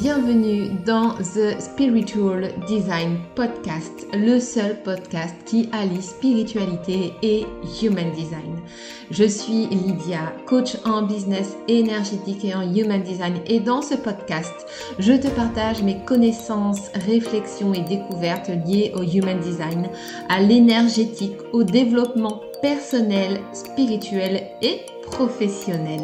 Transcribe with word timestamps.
bienvenue 0.00 0.70
dans 0.86 1.10
The 1.10 1.60
Spiritual 1.60 2.54
Design 2.66 3.18
Podcast, 3.34 4.06
le 4.14 4.40
seul 4.40 4.82
podcast 4.82 5.34
qui 5.44 5.68
allie 5.72 6.00
spiritualité 6.00 7.12
et 7.22 7.44
human 7.82 8.10
design. 8.12 8.62
Je 9.10 9.24
suis 9.24 9.66
Lydia, 9.66 10.32
coach 10.46 10.78
en 10.86 11.02
business 11.02 11.54
énergétique 11.68 12.46
et 12.46 12.54
en 12.54 12.62
human 12.74 13.02
design 13.02 13.40
et 13.46 13.60
dans 13.60 13.82
ce 13.82 13.94
podcast, 13.94 14.54
je 14.98 15.12
te 15.12 15.28
partage 15.28 15.82
mes 15.82 15.98
connaissances, 16.06 16.88
réflexions 17.06 17.74
et 17.74 17.82
découvertes 17.82 18.50
liées 18.66 18.92
au 18.96 19.02
human 19.02 19.38
design, 19.40 19.90
à 20.30 20.40
l'énergétique, 20.40 21.36
au 21.52 21.62
développement 21.62 22.40
personnel, 22.62 23.40
spirituel 23.52 24.44
et 24.62 24.80
professionnel. 25.02 26.00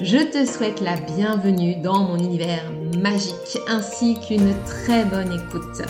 Je 0.00 0.18
te 0.18 0.44
souhaite 0.44 0.80
la 0.80 0.96
bienvenue 0.96 1.76
dans 1.76 2.04
mon 2.04 2.18
univers 2.18 2.70
magique 2.98 3.58
ainsi 3.68 4.18
qu'une 4.20 4.54
très 4.64 5.04
bonne 5.04 5.32
écoute. 5.32 5.82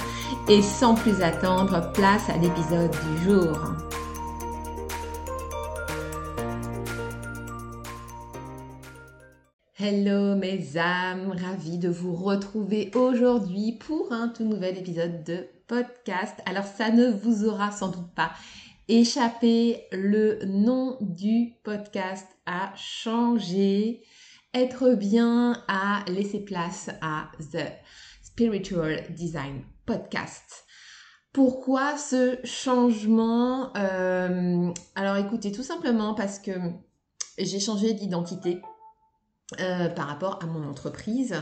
Et 0.49 0.63
sans 0.63 0.95
plus 0.95 1.23
attendre, 1.23 1.93
place 1.93 2.29
à 2.29 2.37
l'épisode 2.39 2.91
du 2.91 3.25
jour. 3.25 3.59
Hello 9.81 10.35
mes 10.35 10.77
âmes, 10.77 11.33
ravie 11.41 11.79
de 11.79 11.89
vous 11.89 12.15
retrouver 12.15 12.91
aujourd'hui 12.95 13.79
pour 13.79 14.13
un 14.13 14.29
tout 14.29 14.45
nouvel 14.45 14.77
épisode 14.77 15.23
de 15.25 15.47
podcast. 15.67 16.35
Alors 16.47 16.65
ça 16.65 16.91
ne 16.91 17.11
vous 17.11 17.45
aura 17.47 17.71
sans 17.71 17.89
doute 17.89 18.11
pas 18.15 18.33
échappé, 18.89 19.85
le 19.93 20.45
nom 20.47 20.97
du 21.01 21.53
podcast 21.63 22.27
a 22.47 22.73
changé. 22.75 24.03
Être 24.55 24.95
bien 24.95 25.63
a 25.69 26.03
laissé 26.09 26.41
place 26.41 26.89
à 27.03 27.31
The 27.53 27.71
Spiritual 28.23 29.05
Design 29.11 29.63
Podcast. 29.85 30.65
Pourquoi 31.35 31.99
ce 31.99 32.39
changement? 32.45 33.77
Euh, 33.77 34.73
Alors 34.95 35.17
écoutez, 35.17 35.53
tout 35.53 35.63
simplement 35.63 36.15
parce 36.15 36.39
que 36.39 36.53
j'ai 37.37 37.61
changé 37.61 37.93
d'identité 37.93 38.63
euh, 39.61 39.89
par 39.91 40.07
rapport 40.07 40.39
à 40.43 40.47
mon 40.47 40.67
entreprise 40.67 41.35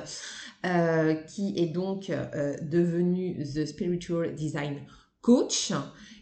euh, 0.64 1.14
qui 1.14 1.54
est 1.56 1.68
donc 1.68 2.08
devenue 2.08 3.44
The 3.44 3.64
Spiritual 3.66 4.34
Design 4.34 4.80
Coach. 5.26 5.72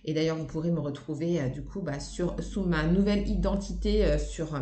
Et 0.07 0.15
d'ailleurs, 0.15 0.39
vous 0.39 0.47
pourrez 0.47 0.71
me 0.71 0.81
retrouver 0.81 1.39
euh, 1.39 1.49
du 1.51 1.63
coup 1.63 1.83
bah, 1.83 2.01
sur, 2.01 2.43
sous 2.43 2.65
ma 2.65 2.85
nouvelle 2.85 3.29
identité 3.29 4.03
euh, 4.03 4.19
sur, 4.19 4.55
euh, 4.55 4.61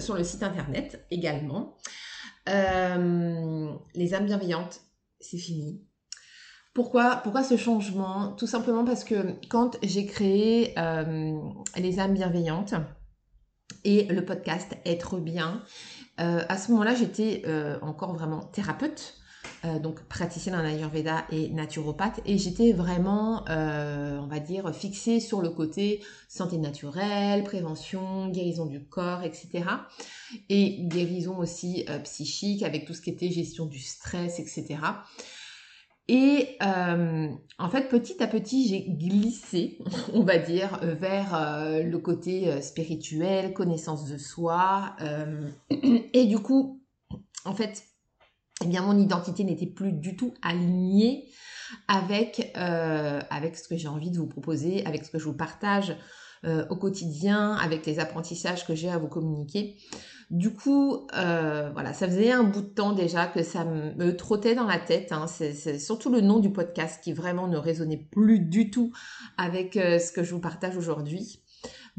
sur 0.00 0.16
le 0.16 0.24
site 0.24 0.42
internet 0.42 1.06
également. 1.12 1.76
les 2.46 4.14
âmes 4.14 4.26
bienveillantes, 4.26 4.80
c'est 5.20 5.38
fini. 5.38 5.86
Pourquoi, 6.74 7.20
pourquoi 7.22 7.44
ce 7.44 7.56
changement? 7.56 8.32
Tout 8.32 8.48
simplement 8.48 8.84
parce 8.84 9.04
que 9.04 9.36
quand 9.48 9.78
j'ai 9.84 10.04
créé 10.04 10.74
les 11.76 12.00
âmes 12.00 12.14
bienveillantes 12.14 12.74
et 13.84 14.04
le 14.04 14.24
podcast 14.24 14.76
Être 14.84 15.18
bien, 15.18 15.62
à 16.16 16.58
ce 16.58 16.72
moment-là, 16.72 16.94
j'étais 16.94 17.44
encore 17.82 18.14
vraiment 18.14 18.40
thérapeute. 18.40 19.19
Euh, 19.66 19.78
donc 19.78 20.02
praticienne 20.04 20.54
en 20.54 20.64
Ayurveda 20.64 21.26
et 21.30 21.50
naturopathe. 21.50 22.20
Et 22.24 22.38
j'étais 22.38 22.72
vraiment, 22.72 23.44
euh, 23.50 24.18
on 24.18 24.26
va 24.26 24.40
dire, 24.40 24.74
fixée 24.74 25.20
sur 25.20 25.42
le 25.42 25.50
côté 25.50 26.02
santé 26.28 26.56
naturelle, 26.56 27.44
prévention, 27.44 28.28
guérison 28.28 28.64
du 28.64 28.82
corps, 28.82 29.22
etc. 29.22 29.64
Et 30.48 30.78
guérison 30.84 31.36
aussi 31.36 31.84
euh, 31.90 31.98
psychique 31.98 32.62
avec 32.62 32.86
tout 32.86 32.94
ce 32.94 33.02
qui 33.02 33.10
était 33.10 33.30
gestion 33.30 33.66
du 33.66 33.80
stress, 33.80 34.38
etc. 34.38 34.78
Et 36.08 36.56
en 36.60 37.68
fait, 37.70 37.88
petit 37.88 38.20
à 38.20 38.26
petit, 38.26 38.66
j'ai 38.66 38.82
glissé, 38.82 39.78
on 40.14 40.24
va 40.24 40.38
dire, 40.38 40.80
vers 40.82 41.62
le 41.84 41.98
côté 41.98 42.60
spirituel, 42.62 43.52
connaissance 43.52 44.08
de 44.08 44.18
soi. 44.18 44.96
et 45.70 46.24
du 46.24 46.40
coup, 46.40 46.82
en 47.44 47.54
fait, 47.54 47.84
eh 48.62 48.66
bien 48.66 48.82
mon 48.82 48.98
identité 48.98 49.44
n'était 49.44 49.66
plus 49.66 49.92
du 49.92 50.16
tout 50.16 50.34
alignée 50.42 51.30
avec, 51.88 52.52
euh, 52.56 53.20
avec 53.30 53.56
ce 53.56 53.68
que 53.68 53.76
j'ai 53.76 53.88
envie 53.88 54.10
de 54.10 54.18
vous 54.18 54.26
proposer, 54.26 54.84
avec 54.86 55.04
ce 55.04 55.10
que 55.10 55.18
je 55.18 55.24
vous 55.24 55.34
partage 55.34 55.96
euh, 56.44 56.64
au 56.70 56.76
quotidien, 56.76 57.54
avec 57.54 57.86
les 57.86 57.98
apprentissages 57.98 58.66
que 58.66 58.74
j'ai 58.74 58.90
à 58.90 58.98
vous 58.98 59.08
communiquer. 59.08 59.76
Du 60.30 60.54
coup, 60.54 61.08
euh, 61.16 61.70
voilà, 61.72 61.92
ça 61.92 62.06
faisait 62.06 62.30
un 62.30 62.44
bout 62.44 62.60
de 62.60 62.68
temps 62.68 62.92
déjà 62.92 63.26
que 63.26 63.42
ça 63.42 63.64
me 63.64 64.16
trottait 64.16 64.54
dans 64.54 64.66
la 64.66 64.78
tête. 64.78 65.10
Hein. 65.10 65.26
C'est 65.26 65.78
surtout 65.78 66.10
le 66.10 66.20
nom 66.20 66.38
du 66.38 66.52
podcast 66.52 67.02
qui 67.02 67.12
vraiment 67.12 67.48
ne 67.48 67.56
résonnait 67.56 67.96
plus 67.96 68.38
du 68.38 68.70
tout 68.70 68.92
avec 69.36 69.74
ce 69.74 70.12
que 70.12 70.22
je 70.22 70.32
vous 70.32 70.40
partage 70.40 70.76
aujourd'hui. 70.76 71.42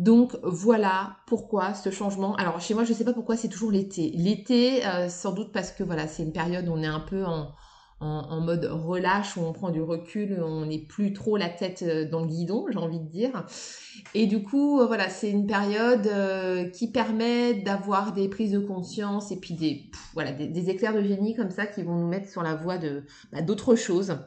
Donc 0.01 0.35
voilà 0.41 1.17
pourquoi 1.28 1.75
ce 1.75 1.91
changement. 1.91 2.35
Alors 2.38 2.59
chez 2.59 2.73
moi, 2.73 2.84
je 2.84 2.91
ne 2.91 2.95
sais 2.95 3.06
pas 3.06 3.13
pourquoi 3.13 3.38
c'est 3.38 3.50
toujours 3.50 3.69
l'été. 3.69 4.12
L'été, 4.16 4.84
euh, 4.84 5.09
sans 5.09 5.31
doute 5.31 5.51
parce 5.51 5.72
que 5.72 5.84
voilà, 5.84 6.07
c'est 6.07 6.23
une 6.23 6.31
période 6.31 6.67
où 6.67 6.72
on 6.72 6.81
est 6.81 6.88
un 6.88 7.01
peu 7.01 7.23
en, 7.23 7.51
mode 8.41 8.66
relâche, 8.66 9.38
où 9.38 9.41
on 9.41 9.53
prend 9.53 9.69
du 9.69 9.79
recul, 9.79 10.41
on 10.44 10.66
n'est 10.66 10.79
plus 10.79 11.13
trop 11.13 11.38
la 11.38 11.50
tête 11.50 11.84
euh, 11.84 12.09
dans 12.09 12.22
le 12.22 12.25
guidon, 12.25 12.66
j'ai 12.72 12.79
envie 12.79 13.00
de 13.00 13.07
dire. 13.07 13.45
Et 14.16 14.25
du 14.25 14.41
coup, 14.41 14.79
euh, 14.79 14.88
voilà, 14.88 15.07
c'est 15.07 15.29
une 15.29 15.45
période 15.45 16.09
qui 16.73 16.91
permet 16.91 17.53
d'avoir 17.53 18.11
des 18.13 18.28
prises 18.28 18.53
de 18.53 18.59
conscience 18.59 19.31
et 19.31 19.35
puis 19.35 19.53
des, 19.53 19.91
voilà, 20.16 20.31
des, 20.31 20.69
éclairs 20.72 20.95
de 20.95 21.03
génie 21.03 21.35
comme 21.35 21.51
ça 21.51 21.67
qui 21.67 21.84
vont 21.84 21.95
nous 21.95 22.07
mettre 22.07 22.28
sur 22.28 22.41
la 22.41 22.56
voie 22.56 22.79
de 22.79 23.03
bah, 23.31 23.44
d'autres 23.44 23.75
choses. 23.75 24.17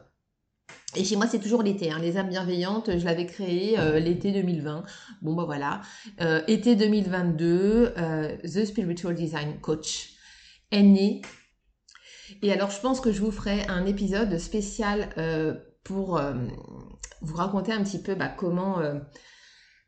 Et 0.95 1.03
chez 1.03 1.15
moi, 1.15 1.27
c'est 1.27 1.39
toujours 1.39 1.61
l'été. 1.61 1.91
Hein. 1.91 1.99
Les 1.99 2.17
âmes 2.17 2.29
bienveillantes, 2.29 2.97
je 2.97 3.05
l'avais 3.05 3.25
créé 3.25 3.77
euh, 3.77 3.99
l'été 3.99 4.31
2020. 4.31 4.83
Bon, 5.21 5.33
bah 5.33 5.43
voilà. 5.45 5.81
Euh, 6.21 6.41
été 6.47 6.75
2022, 6.75 7.93
euh, 7.97 8.37
The 8.43 8.65
Spiritual 8.65 9.13
Design 9.13 9.59
Coach 9.59 10.13
est 10.71 10.83
né. 10.83 11.21
Et 12.41 12.51
alors, 12.51 12.71
je 12.71 12.79
pense 12.79 13.01
que 13.01 13.11
je 13.11 13.21
vous 13.21 13.31
ferai 13.31 13.65
un 13.67 13.85
épisode 13.85 14.37
spécial 14.37 15.09
pour 15.83 16.19
vous 17.21 17.35
raconter 17.35 17.71
un 17.71 17.83
petit 17.83 18.01
peu 18.01 18.15
bah, 18.15 18.27
comment 18.27 18.81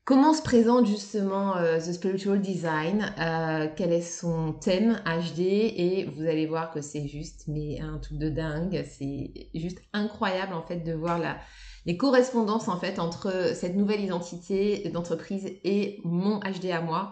Comment 0.08 0.34
se 0.34 0.42
présente 0.42 0.86
justement 0.86 1.58
euh, 1.58 1.80
The 1.80 1.92
Spiritual 1.92 2.40
Design 2.40 3.14
euh, 3.20 3.68
Quel 3.76 3.92
est 3.92 4.00
son 4.00 4.54
thème 4.54 5.02
HD 5.06 5.42
Et 5.42 6.10
vous 6.16 6.22
allez 6.22 6.46
voir 6.46 6.72
que 6.72 6.80
c'est 6.80 7.10
juste, 7.10 7.44
mais 7.50 7.82
un 7.82 7.98
truc 7.98 8.18
de 8.18 8.30
dingue. 8.30 8.86
C'est 8.90 9.50
juste 9.54 9.80
incroyable 9.92 10.54
en 10.54 10.62
fait 10.62 10.78
de 10.78 10.94
voir 10.94 11.20
la, 11.20 11.38
les 11.86 11.98
correspondances 11.98 12.70
en 12.70 12.80
fait 12.80 13.00
entre 13.00 13.52
cette 13.54 13.76
nouvelle 13.76 14.00
identité 14.00 14.88
d'entreprise 14.94 15.52
et 15.66 16.00
mon 16.06 16.40
HD 16.40 16.68
à 16.72 16.80
moi. 16.80 17.12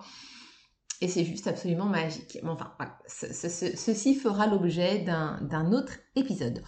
Et 1.02 1.10
c'est 1.10 1.26
juste 1.26 1.48
absolument 1.48 1.88
magique. 1.88 2.38
Mais 2.44 2.50
enfin, 2.50 2.72
voilà, 2.80 2.98
ceci 3.10 4.16
fera 4.16 4.48
l'objet 4.48 5.00
d'un 5.00 5.74
autre 5.74 5.98
épisode. 6.16 6.64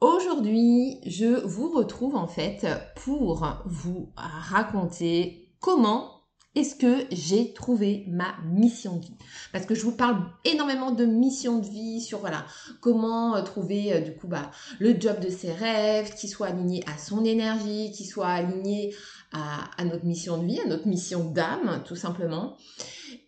Aujourd'hui, 0.00 1.00
je 1.04 1.44
vous 1.44 1.72
retrouve 1.72 2.14
en 2.14 2.28
fait 2.28 2.64
pour 2.94 3.44
vous 3.66 4.12
raconter 4.16 5.43
comment 5.64 6.20
est-ce 6.54 6.76
que 6.76 7.06
j'ai 7.10 7.54
trouvé 7.54 8.04
ma 8.06 8.34
mission 8.44 8.96
de 8.96 9.06
vie? 9.06 9.16
Parce 9.50 9.64
que 9.64 9.74
je 9.74 9.80
vous 9.80 9.96
parle 9.96 10.18
énormément 10.44 10.90
de 10.90 11.06
mission 11.06 11.58
de 11.58 11.66
vie 11.66 12.02
sur 12.02 12.18
voilà 12.18 12.44
comment 12.82 13.34
euh, 13.34 13.40
trouver 13.40 13.94
euh, 13.94 14.00
du 14.00 14.14
coup 14.14 14.28
bah, 14.28 14.50
le 14.78 14.94
job 15.00 15.20
de 15.20 15.30
ses 15.30 15.52
rêves, 15.52 16.14
qui 16.16 16.28
soit 16.28 16.48
aligné 16.48 16.84
à 16.86 16.98
son 16.98 17.24
énergie, 17.24 17.92
qui 17.92 18.04
soit 18.04 18.28
aligné 18.28 18.94
à, 19.32 19.84
notre 19.86 20.04
mission 20.04 20.36
de 20.36 20.44
vie, 20.44 20.60
à 20.60 20.66
notre 20.66 20.86
mission 20.86 21.24
d'âme 21.24 21.82
tout 21.86 21.96
simplement. 21.96 22.58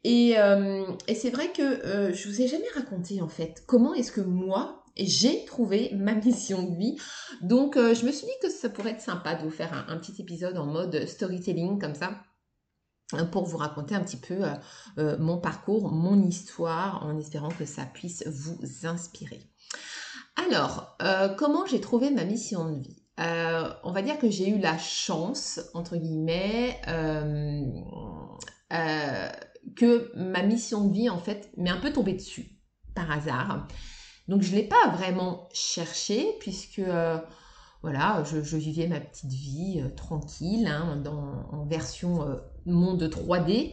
Et, 0.04 0.38
euh, 0.38 0.84
c'est 1.14 1.30
vrai 1.30 1.52
que 1.52 2.12
je 2.12 2.28
vous 2.28 2.42
ai 2.42 2.48
jamais 2.48 2.68
raconté 2.74 3.22
en 3.22 3.28
fait 3.28 3.64
comment 3.66 3.94
est-ce 3.94 4.12
que 4.12 4.20
moi 4.20 4.84
j'ai 4.98 5.46
trouvé 5.46 5.90
ma 5.94 6.14
mission 6.14 6.70
de 6.70 6.76
vie. 6.76 6.96
Donc, 7.42 7.76
je 7.76 8.06
me 8.06 8.12
suis 8.12 8.26
dit 8.26 8.32
que 8.40 8.48
ça 8.48 8.70
pourrait 8.70 8.92
être 8.92 9.02
sympa 9.02 9.34
de 9.34 9.42
vous 9.42 9.50
faire 9.50 9.84
un 9.88 9.98
petit 9.98 10.14
épisode 10.22 10.56
en 10.56 10.64
mode 10.64 11.06
storytelling 11.06 11.78
comme 11.78 11.94
ça 11.94 12.12
euh, 12.12 12.25
pour 13.30 13.44
vous 13.44 13.56
raconter 13.56 13.94
un 13.94 14.00
petit 14.00 14.16
peu 14.16 14.44
euh, 14.44 14.54
euh, 14.98 15.18
mon 15.18 15.38
parcours, 15.38 15.92
mon 15.92 16.20
histoire, 16.24 17.04
en 17.04 17.16
espérant 17.18 17.50
que 17.50 17.64
ça 17.64 17.84
puisse 17.84 18.26
vous 18.26 18.58
inspirer. 18.84 19.40
Alors, 20.36 20.98
comment 21.38 21.64
j'ai 21.64 21.80
trouvé 21.80 22.10
ma 22.10 22.24
mission 22.24 22.70
de 22.70 22.80
vie? 22.80 23.02
On 23.16 23.90
va 23.90 24.02
dire 24.02 24.18
que 24.18 24.28
j'ai 24.28 24.50
eu 24.50 24.58
la 24.58 24.76
chance, 24.76 25.60
entre 25.72 25.96
guillemets, 25.96 26.78
que 29.76 30.12
ma 30.14 30.42
mission 30.42 30.88
de 30.88 30.92
vie, 30.92 31.08
en 31.08 31.18
fait, 31.18 31.50
m'est 31.56 31.70
un 31.70 31.80
peu 31.80 31.90
tombée 31.90 32.12
dessus, 32.12 32.50
par 32.94 33.10
hasard. 33.10 33.66
Donc, 34.28 34.42
je 34.42 34.50
ne 34.50 34.56
l'ai 34.56 34.68
pas 34.68 34.88
vraiment 34.92 35.48
cherché, 35.54 36.36
puisque 36.38 36.82
voilà, 37.80 38.22
je, 38.24 38.56
vivais 38.58 38.88
ma 38.88 39.00
petite 39.00 39.32
vie 39.32 39.82
tranquille, 39.96 40.66
hein, 40.66 41.02
en 41.06 41.64
version 41.64 42.38
monde 42.66 43.02
3D. 43.02 43.72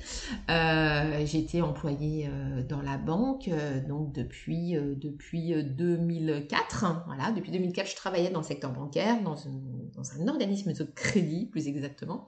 Euh, 0.50 1.25
J'étais 1.25 1.62
employée 1.62 2.28
euh, 2.28 2.63
dans 2.63 2.81
la 2.81 2.98
banque, 2.98 3.48
euh, 3.48 3.86
donc 3.88 4.13
depuis, 4.13 4.74
depuis 4.74 5.54
2004. 5.63 7.04
Voilà, 7.06 7.31
depuis 7.31 7.51
2004, 7.51 7.90
je 7.90 7.95
travaillais 7.95 8.30
dans 8.30 8.40
le 8.40 8.45
secteur 8.45 8.72
bancaire, 8.72 9.22
dans, 9.24 9.36
un 9.38 10.28
organisme 10.28 10.74
de 10.74 10.84
crédit, 10.84 11.48
plus 11.48 11.68
exactement. 11.68 12.28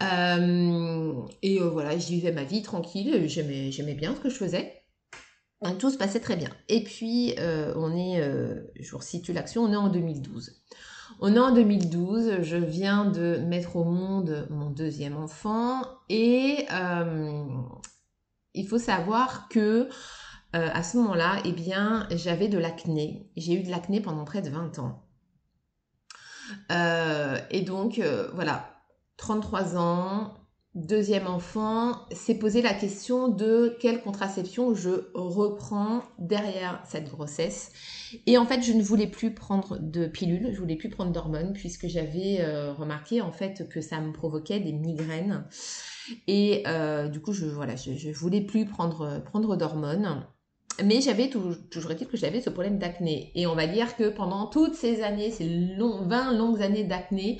et 0.00 1.58
voilà, 1.58 1.98
j'y 1.98 2.14
vivais 2.14 2.32
ma 2.32 2.44
vie 2.44 2.62
tranquille, 2.62 3.28
j'aimais 3.28 3.94
bien 3.94 4.14
ce 4.14 4.20
que 4.20 4.30
je 4.30 4.36
faisais. 4.36 4.74
Tout 5.80 5.90
se 5.90 5.98
passait 5.98 6.20
très 6.20 6.36
bien. 6.36 6.50
Et 6.68 6.84
puis, 6.84 7.34
on 7.38 7.96
est, 7.96 8.22
je 8.80 8.90
vous 8.90 8.98
resitue 8.98 9.32
l'action, 9.32 9.62
on 9.64 9.72
est 9.72 9.76
en 9.76 9.88
2012. 9.88 10.62
On 11.20 11.34
est 11.34 11.38
en 11.38 11.52
2012, 11.52 12.42
je 12.42 12.56
viens 12.56 13.04
de 13.04 13.38
mettre 13.46 13.76
au 13.76 13.84
monde 13.84 14.46
mon 14.50 14.70
deuxième 14.70 15.16
enfant 15.16 15.82
et 16.08 16.66
euh, 16.72 17.46
il 18.54 18.68
faut 18.68 18.78
savoir 18.78 19.48
que 19.48 19.88
euh, 20.54 20.68
à 20.72 20.82
ce 20.82 20.96
moment-là, 20.98 21.40
eh 21.44 21.52
bien, 21.52 22.06
j'avais 22.10 22.48
de 22.48 22.58
l'acné. 22.58 23.30
J'ai 23.36 23.54
eu 23.54 23.62
de 23.62 23.70
l'acné 23.70 24.00
pendant 24.00 24.24
près 24.24 24.42
de 24.42 24.50
20 24.50 24.78
ans. 24.78 25.04
Euh, 26.72 27.38
et 27.50 27.62
donc, 27.62 28.00
voilà, 28.34 28.82
33 29.16 29.76
ans, 29.76 30.37
deuxième 30.74 31.26
enfant, 31.26 32.06
c'est 32.12 32.34
poser 32.34 32.62
la 32.62 32.74
question 32.74 33.28
de 33.28 33.76
quelle 33.80 34.00
contraception 34.02 34.74
je 34.74 35.10
reprends 35.14 36.02
derrière 36.18 36.82
cette 36.86 37.10
grossesse. 37.10 37.72
Et 38.26 38.38
en 38.38 38.46
fait, 38.46 38.62
je 38.62 38.72
ne 38.72 38.82
voulais 38.82 39.06
plus 39.06 39.34
prendre 39.34 39.78
de 39.80 40.06
pilules, 40.06 40.50
je 40.52 40.58
voulais 40.58 40.76
plus 40.76 40.88
prendre 40.88 41.10
d'hormones 41.10 41.52
puisque 41.52 41.88
j'avais 41.88 42.40
euh, 42.40 42.72
remarqué 42.72 43.20
en 43.20 43.32
fait 43.32 43.68
que 43.68 43.80
ça 43.80 44.00
me 44.00 44.12
provoquait 44.12 44.60
des 44.60 44.72
migraines. 44.72 45.44
Et 46.26 46.62
euh, 46.66 47.08
du 47.08 47.20
coup, 47.20 47.32
je 47.32 47.46
voilà, 47.46 47.74
je, 47.76 48.10
voulais 48.12 48.40
plus 48.40 48.64
prendre 48.64 49.22
prendre 49.24 49.56
d'hormones. 49.56 50.26
Mais 50.84 51.00
j'avais 51.00 51.28
toujours, 51.28 51.90
est-il 51.90 52.06
que 52.06 52.16
j'avais 52.16 52.40
ce 52.40 52.50
problème 52.50 52.78
d'acné. 52.78 53.32
Et 53.34 53.48
on 53.48 53.56
va 53.56 53.66
dire 53.66 53.96
que 53.96 54.08
pendant 54.08 54.46
toutes 54.46 54.74
ces 54.74 55.02
années, 55.02 55.30
ces 55.32 55.48
long, 55.48 56.06
20 56.06 56.34
longues 56.34 56.62
années 56.62 56.84
d'acné, 56.84 57.38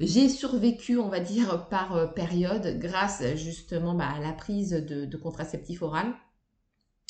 j'ai 0.00 0.28
survécu, 0.28 0.98
on 0.98 1.08
va 1.08 1.20
dire, 1.20 1.66
par 1.70 1.96
euh, 1.96 2.06
période 2.06 2.78
grâce 2.78 3.22
justement 3.36 3.94
bah, 3.94 4.08
à 4.16 4.20
la 4.20 4.32
prise 4.32 4.70
de, 4.70 5.16
contraceptif 5.16 5.82
oral 5.82 6.14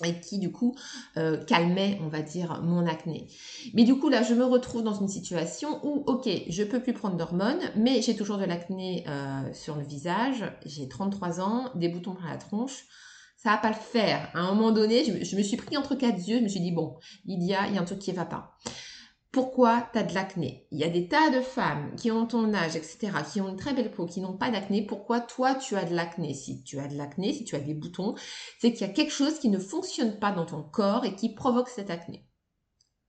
et 0.05 0.21
qui 0.21 0.39
du 0.39 0.53
coup 0.53 0.77
euh, 1.17 1.43
calmait, 1.45 1.99
on 2.03 2.09
va 2.09 2.23
dire, 2.23 2.63
mon 2.63 2.87
acné. 2.87 3.27
Mais 3.75 3.83
du 3.83 3.99
coup 3.99 4.09
là, 4.09 4.23
je 4.23 4.33
me 4.33 4.45
retrouve 4.45 4.85
dans 4.85 4.95
une 4.95 5.09
situation 5.09 5.85
où, 5.85 6.05
ok, 6.07 6.29
je 6.49 6.63
peux 6.63 6.81
plus 6.81 6.93
prendre 6.93 7.17
d'hormones, 7.17 7.61
mais 7.77 8.01
j'ai 8.01 8.15
toujours 8.15 8.39
de 8.39 8.45
l'acné 8.45 9.05
euh, 9.09 9.53
sur 9.53 9.75
le 9.75 9.83
visage, 9.83 10.45
j'ai 10.65 10.89
33 10.89 11.41
ans, 11.41 11.71
des 11.75 11.89
boutons 11.89 12.15
par 12.15 12.29
la 12.29 12.37
tronche, 12.37 12.85
ça 13.37 13.51
va 13.51 13.57
pas 13.59 13.71
le 13.71 13.75
faire. 13.75 14.31
À 14.35 14.41
un 14.41 14.55
moment 14.55 14.71
donné, 14.71 15.05
je, 15.05 15.37
me 15.37 15.43
suis 15.43 15.57
pris 15.57 15.77
entre 15.77 15.97
quatre 15.97 16.19
yeux, 16.29 16.39
je 16.39 16.45
me 16.45 16.49
suis 16.49 16.61
dit, 16.61 16.73
bon, 16.73 16.97
il 17.25 17.43
y 17.43 17.55
a 17.55 17.63
un 17.65 17.85
truc 17.85 17.99
qui 17.99 18.13
va 18.13 18.25
pas 18.25 18.57
pourquoi 19.31 19.89
tu 19.93 19.99
as 19.99 20.03
de 20.05 20.15
l'acné? 20.15 20.67
Il 20.71 20.79
y 20.79 20.85
a 20.85 20.89
des 20.89 21.07
tas 21.07 21.31
de 21.31 21.41
femmes 21.41 21.95
qui 21.97 22.11
ont 22.11 22.27
ton 22.27 22.55
âge, 22.55 22.77
etc., 22.77 23.11
qui 23.31 23.41
ont 23.41 23.49
une 23.49 23.57
très 23.57 23.75
belle 23.75 23.91
peau, 23.91 24.07
qui 24.07 24.21
n'ont 24.21 24.37
pas 24.37 24.51
d'acné. 24.51 24.83
Pourquoi 24.83 25.21
toi, 25.21 25.55
tu 25.55 25.77
as 25.77 25.85
de 25.85 25.95
l'acné? 25.95 26.33
Si 26.33 26.63
tu 26.63 26.79
as 26.79 26.89
de 26.89 26.97
l'acné, 26.97 27.35
si 27.35 27.45
tu 27.45 27.55
as 27.55 27.61
des 27.61 27.75
boutons, 27.75 28.15
c'est 28.59 28.73
qu'il 28.73 28.87
y 28.87 28.91
a 28.91 28.93
quelque 28.93 29.13
chose 29.13 29.39
qui 29.39 29.51
ne 29.51 29.59
fonctionne 29.59 30.19
pas 30.19 30.33
dans 30.33 30.47
ton 30.47 30.63
corps 30.63 31.05
et 31.05 31.15
qui 31.15 31.35
provoque 31.35 31.69
cette 31.69 31.91
acné. 31.91 32.25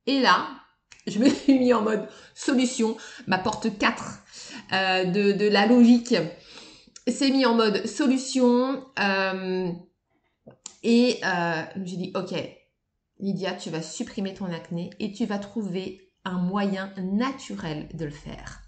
Et 0.07 0.19
là, 0.19 0.50
je 1.07 1.19
me 1.19 1.30
suis 1.30 1.57
mis 1.57 1.74
en 1.74 1.83
mode 1.83 2.07
solution, 2.36 2.98
ma 3.27 3.38
porte 3.38 3.77
4 3.77 4.24
euh, 4.74 5.06
de, 5.06 5.48
la 5.48 5.68
logique 5.68 6.16
s'est 7.07 7.31
mis 7.31 7.45
en 7.45 7.56
mode 7.56 7.86
solution. 7.88 8.86
Euh, 9.00 9.71
et 10.83 11.19
euh, 11.24 11.63
j'ai 11.86 11.98
dit, 11.98 12.12
ok, 12.16 12.33
Lydia, 13.19 13.54
tu 13.54 13.69
vas 13.69 13.81
supprimer 13.81 14.33
ton 14.33 14.51
acné 14.51 14.92
et 15.00 15.12
tu 15.12 15.25
vas 15.25 15.39
trouver 15.39 16.08
un 16.29 16.39
moyen 16.39 16.93
naturel 16.97 17.87
de 17.93 18.05
le 18.05 18.11
faire. 18.11 18.61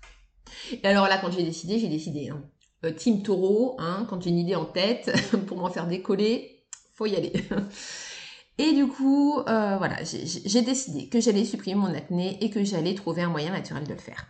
Et 0.72 0.86
alors 0.86 1.08
là, 1.08 1.18
quand 1.20 1.32
j'ai 1.32 1.44
décidé, 1.44 1.80
j'ai 1.80 1.88
décidé. 1.88 2.30
Hein. 2.30 2.44
Euh, 2.84 2.92
team 2.92 3.22
taureau, 3.22 3.76
hein, 3.80 4.06
quand 4.10 4.22
j'ai 4.22 4.32
une 4.32 4.40
idée 4.40 4.56
en 4.56 4.66
tête, 4.66 5.12
pour 5.48 5.58
m'en 5.58 5.70
faire 5.70 5.88
décoller, 5.88 6.64
faut 6.96 7.06
y 7.06 7.16
aller. 7.16 7.34
Et 8.58 8.74
du 8.74 8.88
coup, 8.88 9.40
euh, 9.40 9.78
voilà, 9.78 10.04
j'ai 10.04 10.62
décidé 10.62 11.10
que 11.10 11.20
j'allais 11.20 11.46
supprimer 11.46 11.80
mon 11.80 11.94
acné 11.94 12.44
et 12.44 12.50
que 12.52 12.64
j'allais 12.64 12.94
trouver 12.94 13.24
un 13.24 13.30
moyen 13.30 13.52
naturel 13.52 13.86
de 13.86 13.94
le 13.94 14.00
faire. 14.00 14.28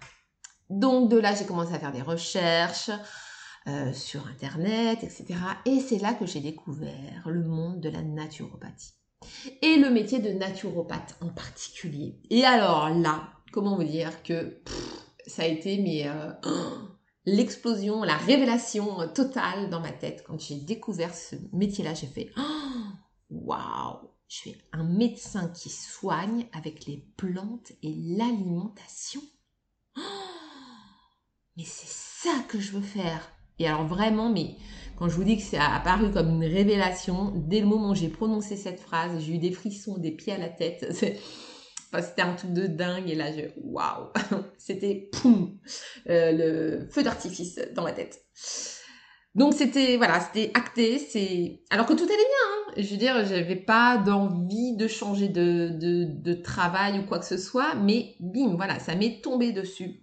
Donc 0.70 1.10
de 1.10 1.18
là, 1.18 1.36
j'ai 1.36 1.46
commencé 1.46 1.74
à 1.74 1.80
faire 1.80 1.92
des 1.92 2.02
recherches 2.02 2.92
euh, 3.68 3.92
sur 3.92 4.26
Internet, 4.28 5.00
etc. 5.04 5.38
Et 5.66 5.82
c'est 5.82 5.98
là 5.98 6.14
que 6.14 6.26
j'ai 6.26 6.40
découvert 6.40 7.28
le 7.28 7.44
monde 7.44 7.82
de 7.82 7.90
la 7.90 8.02
naturopathie 8.04 8.94
et 9.62 9.78
le 9.78 9.90
métier 9.90 10.20
de 10.20 10.30
naturopathe 10.30 11.16
en 11.22 11.30
particulier. 11.30 12.20
Et 12.30 12.44
alors 12.44 12.90
là, 12.90 13.30
comment 13.52 13.76
vous 13.76 13.84
dire 13.84 14.24
que 14.24 14.62
ça 15.28 15.44
a 15.44 15.48
été 15.48 15.78
mais 15.78 16.08
euh, 16.08 16.32
l'explosion, 17.26 18.04
la 18.04 18.18
révélation 18.18 19.08
totale 19.10 19.70
dans 19.70 19.80
ma 19.80 19.92
tête 19.92 20.24
quand 20.26 20.40
j'ai 20.40 20.56
découvert 20.56 21.14
ce 21.14 21.36
métier-là. 21.54 21.94
J'ai 21.94 22.08
fait 22.08 22.32
waouh, 23.30 24.10
je 24.28 24.36
suis 24.36 24.56
un 24.72 24.84
médecin 24.84 25.50
qui 25.50 25.70
soigne 25.70 26.48
avec 26.54 26.86
les 26.86 27.06
plantes 27.18 27.72
et 27.84 27.94
l'alimentation. 27.94 29.22
mais 31.58 31.66
c'est 31.66 31.88
ça 31.88 32.44
que 32.48 32.60
je 32.60 32.72
veux 32.72 32.82
faire. 32.82 33.22
Et 33.62 33.68
alors 33.68 33.86
vraiment, 33.86 34.30
mais 34.30 34.56
quand 34.98 35.08
je 35.08 35.16
vous 35.16 35.24
dis 35.24 35.38
que 35.38 35.44
c'est 35.44 35.58
apparu 35.58 36.10
comme 36.12 36.30
une 36.30 36.52
révélation, 36.52 37.32
dès 37.36 37.60
le 37.60 37.68
moment 37.68 37.92
où 37.92 37.96
j'ai 37.96 38.10
prononcé 38.10 38.56
cette 38.56 38.80
phrase, 38.80 39.20
j'ai 39.20 39.36
eu 39.36 39.38
des 39.38 39.52
frissons 39.52 40.00
des 40.00 40.12
pieds 40.12 40.34
à 40.34 40.40
la 40.40 40.50
tête. 40.50 40.92
c'était 42.02 42.22
un 42.24 42.34
truc 42.34 42.54
de 42.54 42.66
dingue 42.66 43.08
et 43.08 43.16
là, 43.16 43.32
je 43.32 43.44
waouh, 43.64 44.08
c'était 44.58 45.10
poum, 45.12 45.60
euh, 46.10 46.32
le 46.32 46.90
feu 46.90 47.04
d'artifice 47.04 47.60
dans 47.76 47.84
ma 47.84 47.92
tête. 47.92 48.26
Donc 49.36 49.54
c'était 49.54 49.96
voilà, 49.96 50.20
c'était 50.20 50.52
acté, 50.56 51.64
alors 51.70 51.86
que 51.86 51.94
tout 51.94 52.04
allait 52.04 52.16
bien. 52.16 52.18
Hein. 52.18 52.74
Je 52.78 52.88
veux 52.90 52.98
dire, 52.98 53.26
j'avais 53.26 53.56
pas 53.56 53.98
d'envie 53.98 54.76
de 54.76 54.88
changer 54.88 55.30
de 55.30 56.34
travail 56.34 56.98
ou 56.98 57.04
quoi 57.04 57.20
que 57.20 57.26
ce 57.26 57.38
soit, 57.38 57.76
mais 57.76 58.16
bim, 58.20 58.56
voilà, 58.56 58.80
ça 58.80 58.96
m'est 58.96 59.22
tombé 59.22 59.52
dessus. 59.52 60.01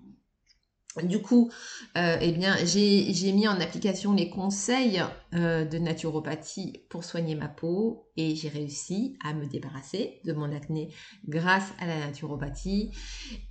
Du 1.02 1.20
coup, 1.20 1.50
euh, 1.96 2.16
eh 2.20 2.32
bien, 2.32 2.56
j'ai 2.64 3.32
mis 3.32 3.48
en 3.48 3.60
application 3.60 4.14
les 4.14 4.30
conseils 4.30 5.02
euh, 5.34 5.64
de 5.64 5.78
naturopathie 5.78 6.84
pour 6.88 7.04
soigner 7.04 7.34
ma 7.34 7.48
peau 7.48 8.10
et 8.16 8.34
j'ai 8.34 8.48
réussi 8.48 9.18
à 9.24 9.32
me 9.34 9.46
débarrasser 9.46 10.20
de 10.24 10.32
mon 10.32 10.54
acné 10.54 10.88
grâce 11.26 11.72
à 11.80 11.86
la 11.86 11.98
naturopathie. 11.98 12.90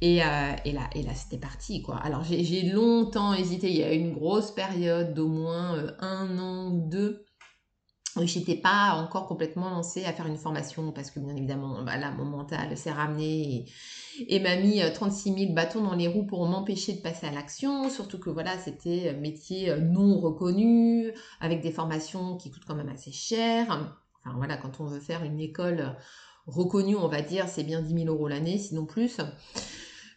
Et, 0.01 0.24
euh, 0.24 0.51
et 0.66 0.72
là, 0.72 0.89
et 0.94 1.04
là 1.04 1.13
c'était 1.13 1.39
parti, 1.39 1.82
quoi. 1.82 1.98
Alors, 1.98 2.24
j'ai 2.24 2.63
longtemps 2.63 3.34
hésité. 3.34 3.70
Il 3.70 3.77
y 3.77 3.84
a 3.84 3.94
une 3.94 4.13
grosse 4.13 4.51
période 4.51 5.13
d'au 5.13 5.27
moins 5.27 5.96
un 6.00 6.38
an 6.38 6.72
ou 6.72 6.89
deux 6.89 7.27
je 8.25 8.39
n'étais 8.39 8.56
pas 8.56 8.94
encore 8.94 9.27
complètement 9.27 9.70
lancée 9.70 10.06
à 10.06 10.13
faire 10.13 10.27
une 10.27 10.38
formation 10.38 10.92
parce 10.92 11.12
que 11.12 11.20
bien 11.20 11.36
évidemment, 11.36 11.84
voilà, 11.84 12.12
mon 12.12 12.25
mental 12.25 12.75
s'est 12.77 12.92
ramené 12.92 13.66
et, 14.28 14.40
m'a 14.40 14.56
mis 14.56 14.82
36 14.94 15.32
euh, 15.32 15.38
000 15.38 15.54
bâtons 15.54 15.82
dans 15.82 15.96
les 15.96 16.08
roues 16.08 16.26
pour 16.26 16.46
m'empêcher 16.48 16.94
de 16.94 17.02
passer 17.02 17.28
à 17.28 17.32
l'action. 17.32 17.90
Surtout 17.90 18.20
que 18.20 18.30
voilà, 18.30 18.58
c'était 18.58 19.10
un 19.10 19.20
métier 19.20 19.70
euh, 19.70 19.80
non 19.80 20.20
reconnu 20.20 21.12
avec 21.40 21.62
des 21.62 21.72
formations 21.72 22.38
qui 22.38 22.52
coûtent 22.52 22.66
quand 22.66 22.76
même 22.76 22.90
assez 22.90 23.12
cher. 23.12 23.66
Enfin 23.68 24.38
voilà, 24.38 24.58
quand 24.58 24.80
on 24.80 24.86
veut 24.86 25.00
faire 25.00 25.24
une 25.24 25.40
école 25.40 25.96
reconnue, 26.48 26.96
on 26.96 27.08
va 27.08 27.22
dire, 27.22 27.48
c'est 27.48 27.64
bien 27.64 27.82
10 27.82 28.06
000 28.06 28.06
euros 28.08 28.28
l'année, 28.28 28.58
sinon 28.58 28.86
plus. 28.86 29.20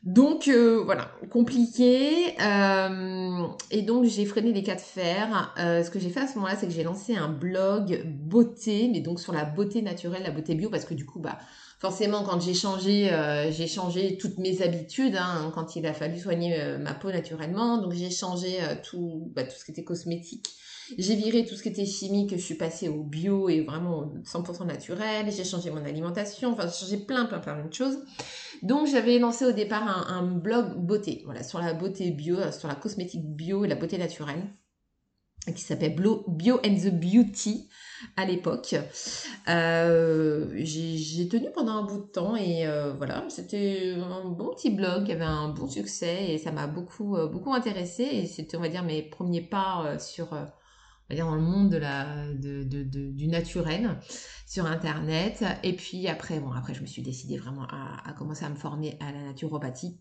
Donc 0.03 0.49
euh, 0.49 0.83
voilà, 0.83 1.11
compliqué. 1.31 2.35
Euh, 2.41 3.47
et 3.71 3.83
donc 3.83 4.05
j'ai 4.05 4.25
freiné 4.25 4.53
les 4.53 4.63
cas 4.63 4.75
de 4.75 4.81
fer. 4.81 5.53
Euh, 5.59 5.83
ce 5.85 5.91
que 5.91 5.99
j'ai 5.99 6.09
fait 6.09 6.21
à 6.21 6.27
ce 6.27 6.37
moment-là, 6.37 6.57
c'est 6.57 6.67
que 6.67 6.73
j'ai 6.73 6.85
lancé 6.85 7.17
un 7.17 7.29
blog 7.29 8.03
beauté, 8.07 8.89
mais 8.91 9.01
donc 9.01 9.21
sur 9.21 9.35
la 9.35 9.45
beauté 9.45 9.83
naturelle, 9.83 10.23
la 10.23 10.31
beauté 10.31 10.55
bio, 10.55 10.71
parce 10.71 10.87
que 10.87 10.95
du 10.95 11.05
coup, 11.05 11.19
bah 11.19 11.39
forcément, 11.81 12.23
quand 12.23 12.41
j'ai 12.41 12.55
changé, 12.55 13.11
j'ai 13.51 13.67
changé 13.67 14.17
toutes 14.19 14.39
mes 14.39 14.63
habitudes. 14.63 15.17
Hein, 15.17 15.51
quand 15.55 15.75
il 15.77 15.87
a 15.87 15.93
fallu 15.93 16.19
soigner 16.19 16.77
ma 16.79 16.95
peau 16.95 17.11
naturellement, 17.11 17.79
donc 17.79 17.93
j'ai 17.93 18.11
changé 18.11 18.59
tout, 18.85 19.33
bah, 19.35 19.45
tout 19.45 19.57
ce 19.59 19.65
qui 19.65 19.73
était 19.73 19.85
cosmétique. 19.85 20.47
J'ai 20.99 21.15
viré 21.15 21.45
tout 21.45 21.55
ce 21.55 21.63
qui 21.63 21.69
était 21.69 21.87
chimique, 21.87 22.33
je 22.33 22.43
suis 22.43 22.55
passée 22.55 22.89
au 22.89 23.03
bio 23.03 23.49
et 23.49 23.63
vraiment 23.63 24.13
100% 24.25 24.67
naturel. 24.67 25.31
J'ai 25.31 25.45
changé 25.45 25.71
mon 25.71 25.85
alimentation, 25.85 26.53
enfin 26.53 26.67
j'ai 26.67 26.85
changé 26.85 26.97
plein, 26.99 27.27
plein, 27.27 27.39
plein 27.39 27.65
de 27.65 27.73
choses. 27.73 27.99
Donc 28.63 28.87
j'avais 28.87 29.19
lancé 29.19 29.45
au 29.45 29.53
départ 29.53 30.11
un, 30.11 30.23
blog 30.23 30.77
beauté, 30.77 31.23
voilà, 31.25 31.43
sur 31.43 31.61
la 31.61 31.75
beauté 31.75 32.11
bio, 32.11 32.37
euh, 32.37 32.53
sur 32.53 32.69
la 32.69 32.75
cosmétique 32.75 33.25
bio 33.25 33.65
et 33.65 33.69
la 33.69 33.75
beauté 33.75 33.99
naturelle, 33.99 34.43
qui 35.55 35.63
s'appelle 35.63 35.97
Bio 36.29 36.61
and 36.65 36.77
the 36.77 36.91
Beauty 36.91 37.69
à 38.17 38.25
l'époque. 38.25 38.75
Euh, 39.49 40.51
j'ai 40.55 41.29
tenu 41.29 41.47
pendant 41.55 41.73
un 41.73 41.83
bout 41.83 41.99
de 41.99 42.11
temps 42.11 42.37
et 42.37 42.67
euh, 42.67 42.93
voilà, 42.95 43.25
c'était 43.29 43.95
un 43.97 44.29
bon 44.29 44.55
petit 44.55 44.71
blog 44.71 45.05
qui 45.05 45.13
avait 45.13 45.25
un 45.25 45.49
bon 45.49 45.69
succès 45.69 46.33
et 46.33 46.39
ça 46.39 46.53
m'a 46.53 46.67
beaucoup 46.67 47.17
beaucoup 47.31 47.53
intéressé 47.53 48.03
et 48.03 48.27
c'était 48.27 48.57
on 48.57 48.61
va 48.61 48.69
dire 48.69 48.85
mes 48.85 49.03
premiers 49.03 49.43
pas 49.43 49.99
sur 49.99 50.35
dire 51.15 51.27
dans 51.27 51.35
le 51.35 51.41
monde 51.41 51.71
de 51.71 51.77
la, 51.77 52.27
de, 52.35 52.63
du 52.63 53.29
naturel 53.29 53.99
sur 54.47 54.67
Internet. 54.67 55.45
Et 55.63 55.75
puis 55.75 56.09
après, 56.09 56.41
bon, 56.41 56.53
après, 56.53 56.75
je 56.75 56.81
me 56.81 56.87
suis 56.87 57.03
décidée 57.03 57.39
vraiment 57.39 57.67
à, 57.69 58.13
commencer 58.19 58.45
à 58.45 58.49
me 58.49 58.57
former 58.57 58.97
à 59.01 59.13
la 59.13 59.23
naturopathie. 59.23 60.01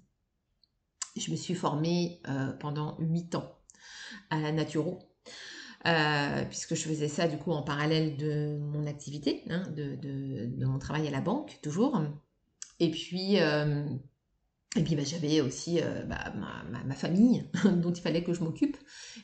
Je 1.18 1.32
me 1.32 1.36
suis 1.36 1.56
formée 1.56 2.22
euh, 2.28 2.54
pendant 2.54 2.98
8 3.00 3.36
ans 3.36 3.52
à 4.30 4.40
la 4.40 4.52
naturo. 4.52 5.09
Euh, 5.88 6.44
puisque 6.50 6.76
je 6.76 6.82
faisais 6.82 7.08
ça 7.08 7.28
du 7.30 7.38
coup 7.38 7.52
en 7.52 7.62
parallèle 7.62 8.18
de 8.18 8.58
mon 8.58 8.86
activité, 8.86 9.44
hein, 9.50 9.64
de, 9.74 10.66
mon 10.66 10.78
travail 10.78 11.08
à 11.08 11.12
la 11.12 11.22
banque 11.22 11.58
toujours. 11.64 12.02
Et 12.82 12.92
puis, 12.92 13.40
euh, 13.40 13.86
et 14.76 14.84
puis 14.84 14.96
bah, 14.96 15.04
j'avais 15.06 15.40
aussi 15.40 15.80
euh, 15.82 16.04
bah, 16.04 16.34
ma, 16.86 16.96
famille 16.96 17.50
dont 17.78 17.94
il 17.94 18.02
fallait 18.02 18.24
que 18.24 18.34
je 18.34 18.44
m'occupe, 18.44 18.76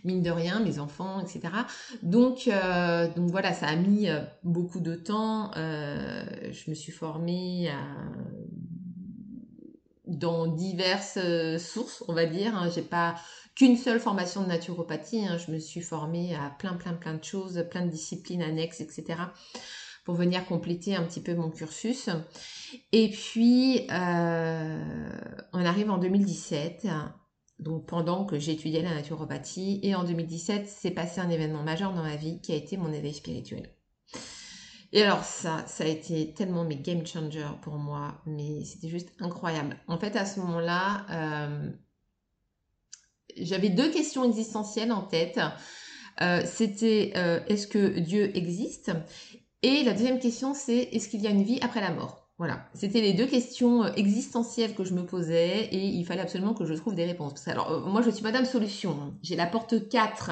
mine 0.05 0.23
de 0.23 0.31
rien, 0.31 0.61
mes 0.61 0.79
enfants, 0.79 1.19
etc. 1.19 1.41
Donc, 2.03 2.49
donc 3.15 3.31
voilà, 3.31 3.51
ça 3.51 3.67
a 3.67 3.75
mis 3.75 4.07
beaucoup 4.43 4.79
de 4.79 4.95
temps. 4.95 5.51
je 5.55 6.69
me 6.69 6.75
suis 6.75 6.93
formée 6.93 7.69
dans 10.07 10.47
diverses 10.47 11.19
sources, 11.57 12.03
on 12.07 12.13
va 12.13 12.25
dire. 12.25 12.55
Hein. 12.55 12.69
J'ai 12.73 12.81
pas 12.81 13.15
qu'une 13.55 13.77
seule 13.77 13.99
formation 13.99 14.41
de 14.41 14.47
naturopathie. 14.47 15.25
Hein. 15.25 15.37
Je 15.37 15.51
me 15.51 15.59
suis 15.59 15.81
formée 15.81 16.35
à 16.35 16.49
plein, 16.57 16.73
plein, 16.73 16.93
plein 16.93 17.15
de 17.15 17.23
choses, 17.23 17.65
plein 17.69 17.85
de 17.85 17.91
disciplines 17.91 18.41
annexes, 18.41 18.81
etc. 18.81 19.19
pour 20.03 20.15
venir 20.15 20.45
compléter 20.45 20.95
un 20.95 21.03
petit 21.03 21.21
peu 21.21 21.33
mon 21.33 21.49
cursus. 21.49 22.09
Et 22.91 23.09
puis, 23.09 23.87
euh, 23.91 25.09
on 25.53 25.65
arrive 25.65 25.89
en 25.89 25.97
2017, 25.97 26.87
donc 27.59 27.87
pendant 27.87 28.25
que 28.25 28.37
j'étudiais 28.37 28.81
la 28.81 28.93
naturopathie, 28.93 29.79
et 29.81 29.95
en 29.95 30.03
2017, 30.03 30.67
s'est 30.67 30.91
passé 30.91 31.21
un 31.21 31.29
événement 31.29 31.63
majeur 31.63 31.93
dans 31.93 32.03
ma 32.03 32.15
vie 32.15 32.39
qui 32.41 32.51
a 32.51 32.55
été 32.55 32.77
mon 32.77 32.91
éveil 32.91 33.13
spirituel. 33.13 33.75
Et 34.91 35.03
alors 35.03 35.23
ça, 35.23 35.65
ça 35.67 35.83
a 35.83 35.87
été 35.87 36.33
tellement 36.33 36.63
mes 36.63 36.77
game 36.77 37.05
changer 37.05 37.45
pour 37.61 37.75
moi, 37.75 38.21
mais 38.25 38.63
c'était 38.63 38.89
juste 38.89 39.09
incroyable. 39.19 39.77
En 39.87 39.97
fait, 39.97 40.15
à 40.15 40.25
ce 40.25 40.39
moment-là, 40.39 41.05
euh, 41.09 41.69
j'avais 43.37 43.69
deux 43.69 43.91
questions 43.91 44.23
existentielles 44.23 44.91
en 44.91 45.01
tête. 45.01 45.39
Euh, 46.21 46.41
c'était 46.45 47.13
est-ce 47.47 47.67
que 47.67 47.99
Dieu 47.99 48.35
existe? 48.37 48.91
Et 49.63 49.83
la 49.83 49.93
deuxième 49.93 50.19
question, 50.19 50.53
c'est 50.53 50.89
est-ce 50.91 51.09
qu'il 51.09 51.21
y 51.21 51.27
a 51.27 51.31
une 51.31 51.43
vie 51.43 51.59
après 51.61 51.81
la 51.81 51.91
mort? 51.91 52.25
Voilà, 52.37 52.67
c'était 52.73 52.99
les 52.99 53.13
deux 53.13 53.27
questions 53.27 53.85
euh, 53.85 53.93
existentielles 53.95 54.75
que 54.75 54.83
je 54.83 54.93
me 54.93 55.05
posais 55.05 55.69
et 55.71 55.85
il 55.85 56.05
fallait 56.05 56.21
absolument 56.21 56.53
que 56.53 56.65
je 56.65 56.73
trouve 56.73 56.93
des 56.93 57.05
réponses. 57.05 57.31
Parce 57.31 57.45
que, 57.45 57.51
alors, 57.51 57.71
euh, 57.71 57.79
moi, 57.85 58.01
je 58.01 58.09
suis 58.09 58.23
Madame 58.23 58.43
Solution. 58.43 58.91
Hein. 58.91 59.13
J'ai 59.23 59.37
la 59.37 59.45
porte 59.45 59.87
4, 59.87 60.31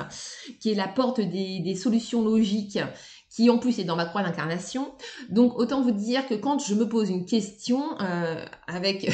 qui 0.59 0.71
est 0.71 0.75
la 0.75 0.89
porte 0.89 1.21
des 1.21 1.75
solutions 1.75 2.21
logiques, 2.21 2.77
qui 3.33 3.49
en 3.49 3.57
plus 3.57 3.79
est 3.79 3.83
dans 3.83 3.95
ma 3.95 4.05
croix 4.05 4.21
d'incarnation. 4.21 4.93
Donc, 5.29 5.57
autant 5.57 5.81
vous 5.81 5.91
dire 5.91 6.27
que 6.27 6.35
quand 6.35 6.59
je 6.59 6.75
me 6.75 6.87
pose 6.87 7.09
une 7.09 7.25
question 7.25 7.99
euh, 7.99 8.45
avec... 8.67 9.11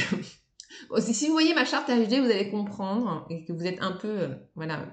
si 0.99 1.27
vous 1.27 1.33
voyez 1.33 1.53
ma 1.53 1.63
charte 1.63 1.89
HD, 1.89 2.19
vous 2.19 2.29
allez 2.29 2.49
comprendre 2.49 3.25
et 3.29 3.45
que 3.45 3.53
vous 3.53 3.65
êtes 3.65 3.81
un 3.81 3.93
peu, 3.93 4.07
euh, 4.07 4.35
voilà, 4.55 4.85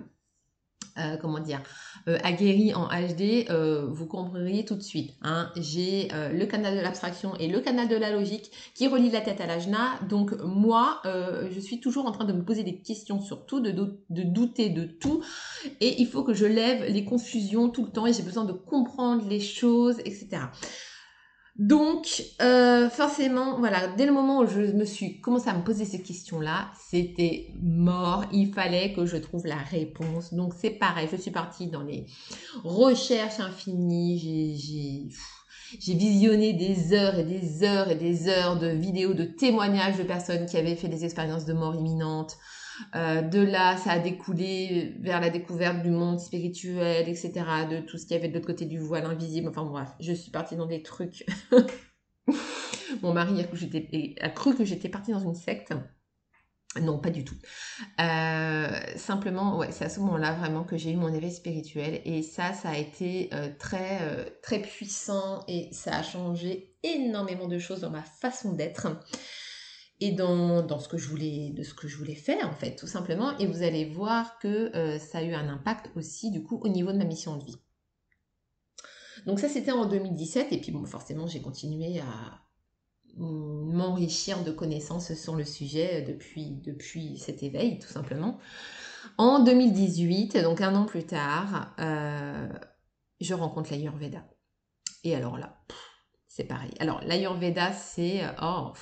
euh, 0.98 1.16
comment 1.16 1.40
dire, 1.40 1.62
euh, 2.08 2.18
aguerri 2.22 2.72
en 2.74 2.86
HD, 2.86 3.50
euh, 3.50 3.86
vous 3.88 4.06
comprendriez 4.06 4.64
tout 4.64 4.76
de 4.76 4.82
suite. 4.82 5.14
Hein. 5.22 5.50
J'ai 5.56 6.08
euh, 6.12 6.30
le 6.30 6.46
canal 6.46 6.76
de 6.76 6.80
l'abstraction 6.80 7.34
et 7.36 7.48
le 7.48 7.60
canal 7.60 7.88
de 7.88 7.96
la 7.96 8.10
logique 8.10 8.50
qui 8.74 8.86
relie 8.86 9.10
la 9.10 9.20
tête 9.20 9.40
à 9.40 9.46
l'ajna. 9.46 9.98
Donc 10.08 10.32
moi, 10.42 11.02
je 11.04 11.60
suis 11.60 11.80
toujours 11.80 12.06
en 12.06 12.12
train 12.12 12.24
de 12.24 12.32
me 12.32 12.44
poser 12.44 12.62
des 12.62 12.78
questions 12.78 13.20
sur 13.20 13.44
tout, 13.46 13.60
de 13.60 13.72
douter 14.08 14.70
de 14.70 14.84
tout. 14.84 15.22
Et 15.80 16.00
il 16.00 16.06
faut 16.06 16.22
que 16.22 16.34
je 16.34 16.46
lève 16.46 16.90
les 16.90 17.04
confusions 17.04 17.68
tout 17.68 17.84
le 17.84 17.90
temps 17.90 18.06
et 18.06 18.12
j'ai 18.12 18.22
besoin 18.22 18.44
de 18.44 18.52
comprendre 18.52 19.28
les 19.28 19.40
choses, 19.40 19.98
etc. 20.00 20.42
Donc, 21.58 22.22
euh, 22.42 22.90
forcément, 22.90 23.58
voilà, 23.58 23.88
dès 23.88 24.04
le 24.04 24.12
moment 24.12 24.40
où 24.40 24.46
je 24.46 24.60
me 24.60 24.84
suis 24.84 25.20
commencé 25.20 25.48
à 25.48 25.54
me 25.54 25.64
poser 25.64 25.86
ces 25.86 26.02
questions-là, 26.02 26.70
c'était 26.90 27.48
mort. 27.62 28.24
Il 28.30 28.52
fallait 28.52 28.92
que 28.92 29.06
je 29.06 29.16
trouve 29.16 29.46
la 29.46 29.56
réponse. 29.56 30.34
Donc, 30.34 30.52
c'est 30.58 30.70
pareil. 30.70 31.08
Je 31.10 31.16
suis 31.16 31.30
partie 31.30 31.68
dans 31.68 31.82
les 31.82 32.04
recherches 32.62 33.40
infinies. 33.40 34.18
J'ai, 34.18 35.08
j'ai 35.80 35.94
visionné 35.94 36.52
des 36.52 36.92
heures 36.92 37.18
et 37.18 37.24
des 37.24 37.64
heures 37.64 37.90
et 37.90 37.96
des 37.96 38.28
heures 38.28 38.58
de 38.58 38.68
vidéos, 38.68 39.14
de 39.14 39.24
témoignages 39.24 39.96
de 39.96 40.02
personnes 40.02 40.44
qui 40.44 40.58
avaient 40.58 40.76
fait 40.76 40.88
des 40.88 41.04
expériences 41.06 41.46
de 41.46 41.54
mort 41.54 41.74
imminente. 41.74 42.36
Euh, 42.94 43.22
de 43.22 43.40
là, 43.40 43.76
ça 43.76 43.92
a 43.92 43.98
découlé 43.98 44.94
vers 45.00 45.20
la 45.20 45.30
découverte 45.30 45.82
du 45.82 45.90
monde 45.90 46.20
spirituel, 46.20 47.08
etc., 47.08 47.32
de 47.70 47.80
tout 47.80 47.98
ce 47.98 48.06
qu'il 48.06 48.16
y 48.16 48.18
avait 48.18 48.28
de 48.28 48.34
l'autre 48.34 48.46
côté 48.46 48.64
du 48.64 48.78
voile 48.78 49.06
invisible. 49.06 49.48
Enfin 49.48 49.64
bref, 49.64 49.88
je 50.00 50.12
suis 50.12 50.30
partie 50.30 50.56
dans 50.56 50.66
des 50.66 50.82
trucs. 50.82 51.24
Mon 53.02 53.12
mari 53.12 53.40
a 53.40 54.28
cru, 54.30 54.54
que 54.56 54.64
j'étais 54.64 54.88
partie 54.88 55.12
dans 55.12 55.20
une 55.20 55.34
secte. 55.34 55.74
Non, 56.80 56.98
pas 56.98 57.10
du 57.10 57.24
tout. 57.24 57.36
Euh, 58.00 58.68
simplement, 58.96 59.56
ouais, 59.56 59.72
c'est 59.72 59.86
à 59.86 59.88
ce 59.88 59.98
moment-là 60.00 60.34
vraiment 60.34 60.62
que 60.62 60.76
j'ai 60.76 60.90
eu 60.90 60.96
mon 60.96 61.12
éveil 61.12 61.32
spirituel 61.32 62.02
et 62.04 62.22
ça, 62.22 62.52
ça 62.52 62.68
a 62.68 62.76
été 62.76 63.30
euh, 63.32 63.48
très, 63.58 64.30
très 64.42 64.60
puissant 64.60 65.42
et 65.48 65.70
ça 65.72 65.96
a 65.96 66.02
changé 66.02 66.76
énormément 66.82 67.48
de 67.48 67.58
choses 67.58 67.80
dans 67.80 67.90
ma 67.90 68.02
façon 68.02 68.52
d'être 68.52 68.88
et 70.00 70.12
dans, 70.12 70.62
dans, 70.62 70.78
ce 70.78 70.88
que 70.88 70.98
je 70.98 71.08
voulais 71.08 71.50
de 71.50 71.62
ce 71.62 71.72
que 71.72 71.88
je 71.88 71.96
voulais 71.96 72.14
faire 72.14 72.48
en 72.48 72.52
fait 72.52 72.76
tout 72.76 72.86
simplement. 72.86 73.36
Et 73.38 73.46
vous 73.46 73.62
allez 73.62 73.86
voir 73.86 74.38
que 74.38 74.74
euh, 74.76 74.98
ça 74.98 75.18
a 75.18 75.22
eu 75.22 75.32
un 75.32 75.48
impact 75.48 75.90
aussi 75.96 76.30
du 76.30 76.42
coup 76.42 76.60
au 76.62 76.68
niveau 76.68 76.92
de 76.92 76.98
ma 76.98 77.04
mission 77.04 77.36
de 77.36 77.44
vie. 77.44 77.58
Donc 79.26 79.40
ça 79.40 79.48
c'était 79.48 79.72
en 79.72 79.86
2017 79.86 80.52
et 80.52 80.58
puis 80.58 80.70
bon 80.70 80.84
forcément 80.84 81.26
j'ai 81.26 81.40
continué 81.40 82.00
à 82.00 82.42
m'enrichir 83.16 84.44
de 84.44 84.50
connaissances 84.50 85.14
sur 85.14 85.34
le 85.34 85.44
sujet 85.44 86.02
depuis 86.02 86.60
depuis 86.62 87.16
cet 87.16 87.42
éveil 87.42 87.78
tout 87.78 87.88
simplement. 87.88 88.38
En 89.16 89.42
2018 89.42 90.42
donc 90.42 90.60
un 90.60 90.74
an 90.74 90.84
plus 90.84 91.06
tard 91.06 91.74
euh, 91.80 92.48
je 93.20 93.32
rencontre 93.32 93.70
l'Ayurveda. 93.70 94.22
Et 95.04 95.14
alors 95.14 95.38
là 95.38 95.58
c'est 96.28 96.44
pareil. 96.44 96.72
Alors 96.80 97.00
l'Ayurveda 97.02 97.72
c'est 97.72 98.20
oh 98.42 98.74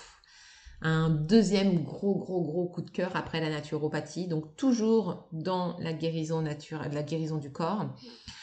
un 0.84 1.08
deuxième 1.08 1.82
gros 1.82 2.14
gros 2.14 2.42
gros 2.42 2.68
coup 2.68 2.82
de 2.82 2.90
cœur 2.90 3.16
après 3.16 3.40
la 3.40 3.48
naturopathie, 3.48 4.28
donc 4.28 4.54
toujours 4.54 5.26
dans 5.32 5.78
la 5.80 5.94
guérison 5.94 6.42
naturelle, 6.42 6.92
la 6.92 7.02
guérison 7.02 7.38
du 7.38 7.50
corps, 7.50 7.86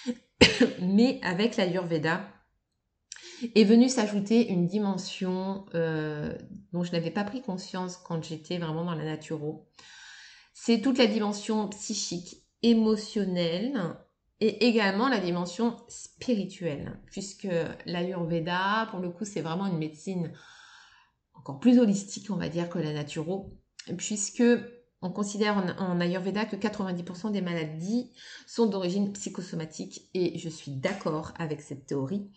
mais 0.82 1.20
avec 1.22 1.56
l'Ayurveda 1.56 2.28
est 3.56 3.64
venue 3.64 3.90
s'ajouter 3.90 4.50
une 4.50 4.66
dimension 4.66 5.66
euh, 5.76 6.36
dont 6.74 6.84
je 6.84 6.92
n'avais 6.92 7.12
pas 7.12 7.24
pris 7.24 7.44
conscience 7.44 7.98
quand 7.98 8.24
j'étais 8.24 8.58
vraiment 8.58 8.86
dans 8.86 8.96
la 8.96 9.06
naturo. 9.06 9.70
C'est 10.54 10.82
toute 10.82 10.98
la 10.98 11.08
dimension 11.08 11.70
psychique, 11.70 12.44
émotionnelle 12.64 13.98
et 14.40 14.68
également 14.68 15.10
la 15.10 15.20
dimension 15.20 15.78
spirituelle, 15.88 17.00
puisque 17.06 17.48
l'Ayurveda, 17.86 18.88
pour 18.90 19.00
le 19.00 19.10
coup, 19.10 19.26
c'est 19.26 19.42
vraiment 19.42 19.68
une 19.68 19.78
médecine 19.78 20.34
encore 21.42 21.60
plus 21.60 21.80
holistique, 21.80 22.30
on 22.30 22.36
va 22.38 22.50
dire, 22.50 22.70
que 22.70 22.80
la 22.80 22.94
naturo, 22.94 23.52
puisque 23.98 24.44
on 25.02 25.10
considère 25.10 25.58
en, 25.80 26.00
Ayurveda 26.00 26.46
que 26.46 26.56
90% 26.56 27.32
des 27.32 27.42
maladies 27.42 28.12
sont 28.48 28.68
d'origine 28.68 29.12
psychosomatique 29.14 30.10
et 30.14 30.38
je 30.38 30.50
suis 30.50 30.72
d'accord 30.72 31.34
avec 31.40 31.62
cette 31.62 31.88
théorie 31.88 32.30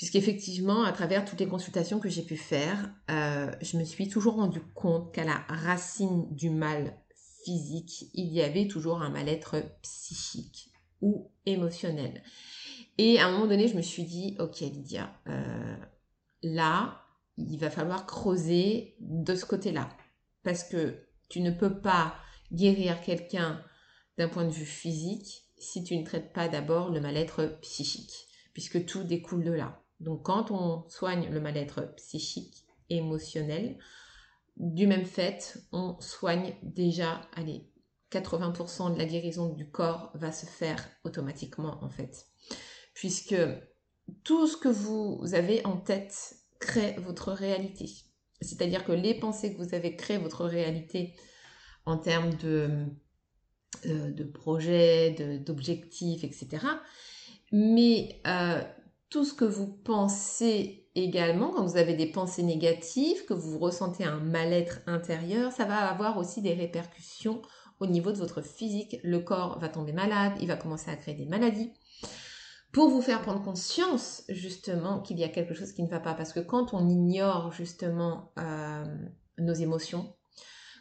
puisqu'effectivement, 0.00 0.84
à 0.84 0.92
travers 0.92 1.26
toutes 1.26 1.40
les 1.40 1.46
consultations 1.46 2.00
que 2.00 2.08
j'ai 2.08 2.22
pu 2.22 2.38
faire, 2.38 2.90
euh, 3.10 3.52
je 3.60 3.76
me 3.76 3.84
suis 3.84 4.08
toujours 4.08 4.36
rendu 4.36 4.62
compte 4.74 5.12
qu'à 5.12 5.24
la 5.24 5.44
racine 5.46 6.26
du 6.34 6.48
mal 6.48 6.96
physique, 7.44 8.06
il 8.14 8.32
y 8.32 8.40
avait 8.40 8.66
toujours 8.66 9.02
un 9.02 9.10
mal-être 9.10 9.56
psychique 9.82 10.70
ou 11.02 11.30
émotionnel. 11.44 12.22
Et 12.96 13.18
à 13.18 13.26
un 13.26 13.32
moment 13.32 13.46
donné, 13.46 13.68
je 13.68 13.76
me 13.76 13.82
suis 13.82 14.04
dit, 14.04 14.36
ok 14.38 14.60
Lydia, 14.60 15.12
euh, 15.26 15.76
là, 16.42 17.02
il 17.36 17.58
va 17.58 17.70
falloir 17.70 18.06
creuser 18.06 18.96
de 19.00 19.34
ce 19.34 19.44
côté-là. 19.44 19.88
Parce 20.42 20.64
que 20.64 21.06
tu 21.28 21.40
ne 21.40 21.50
peux 21.50 21.80
pas 21.80 22.14
guérir 22.52 23.00
quelqu'un 23.00 23.62
d'un 24.18 24.28
point 24.28 24.44
de 24.44 24.52
vue 24.52 24.66
physique 24.66 25.44
si 25.58 25.84
tu 25.84 25.96
ne 25.96 26.04
traites 26.04 26.32
pas 26.32 26.48
d'abord 26.48 26.90
le 26.90 27.00
mal-être 27.00 27.58
psychique, 27.60 28.28
puisque 28.52 28.86
tout 28.86 29.04
découle 29.04 29.44
de 29.44 29.52
là. 29.52 29.82
Donc 30.00 30.24
quand 30.24 30.50
on 30.50 30.88
soigne 30.88 31.28
le 31.30 31.40
mal-être 31.40 31.94
psychique, 31.96 32.66
émotionnel, 32.88 33.78
du 34.56 34.86
même 34.86 35.04
fait, 35.04 35.58
on 35.72 35.98
soigne 36.00 36.54
déjà, 36.62 37.20
allez, 37.34 37.70
80% 38.10 38.92
de 38.92 38.98
la 38.98 39.04
guérison 39.04 39.52
du 39.54 39.70
corps 39.70 40.10
va 40.14 40.32
se 40.32 40.46
faire 40.46 40.84
automatiquement 41.04 41.82
en 41.82 41.88
fait. 41.88 42.26
Puisque 42.94 43.36
tout 44.24 44.46
ce 44.46 44.56
que 44.56 44.68
vous 44.68 45.22
avez 45.34 45.64
en 45.64 45.76
tête 45.76 46.36
crée 46.60 46.96
votre 47.00 47.32
réalité. 47.32 47.86
C'est-à-dire 48.40 48.84
que 48.84 48.92
les 48.92 49.14
pensées 49.14 49.52
que 49.52 49.62
vous 49.62 49.74
avez 49.74 49.96
créent 49.96 50.18
votre 50.18 50.44
réalité 50.44 51.14
en 51.84 51.98
termes 51.98 52.34
de 52.34 52.86
euh, 53.86 54.32
projets, 54.32 55.40
d'objectifs, 55.44 56.24
etc. 56.24 56.66
Mais 57.52 58.20
euh, 58.26 58.62
tout 59.08 59.24
ce 59.24 59.34
que 59.34 59.44
vous 59.44 59.66
pensez 59.66 60.88
également, 60.94 61.50
quand 61.50 61.64
vous 61.64 61.76
avez 61.76 61.94
des 61.94 62.06
pensées 62.06 62.42
négatives, 62.42 63.24
que 63.26 63.34
vous 63.34 63.58
ressentez 63.58 64.04
un 64.04 64.20
mal-être 64.20 64.80
intérieur, 64.86 65.52
ça 65.52 65.64
va 65.64 65.88
avoir 65.88 66.18
aussi 66.18 66.42
des 66.42 66.54
répercussions 66.54 67.42
au 67.80 67.86
niveau 67.86 68.12
de 68.12 68.18
votre 68.18 68.42
physique. 68.42 68.98
Le 69.02 69.20
corps 69.20 69.58
va 69.58 69.68
tomber 69.68 69.92
malade, 69.92 70.34
il 70.40 70.46
va 70.46 70.56
commencer 70.56 70.90
à 70.90 70.96
créer 70.96 71.14
des 71.14 71.26
maladies. 71.26 71.72
Pour 72.72 72.88
vous 72.88 73.02
faire 73.02 73.20
prendre 73.22 73.42
conscience 73.42 74.22
justement 74.28 75.00
qu'il 75.00 75.18
y 75.18 75.24
a 75.24 75.28
quelque 75.28 75.54
chose 75.54 75.72
qui 75.72 75.82
ne 75.82 75.88
va 75.88 75.98
pas. 75.98 76.14
Parce 76.14 76.32
que 76.32 76.40
quand 76.40 76.72
on 76.72 76.88
ignore 76.88 77.52
justement 77.52 78.32
euh, 78.38 78.84
nos 79.38 79.54
émotions, 79.54 80.14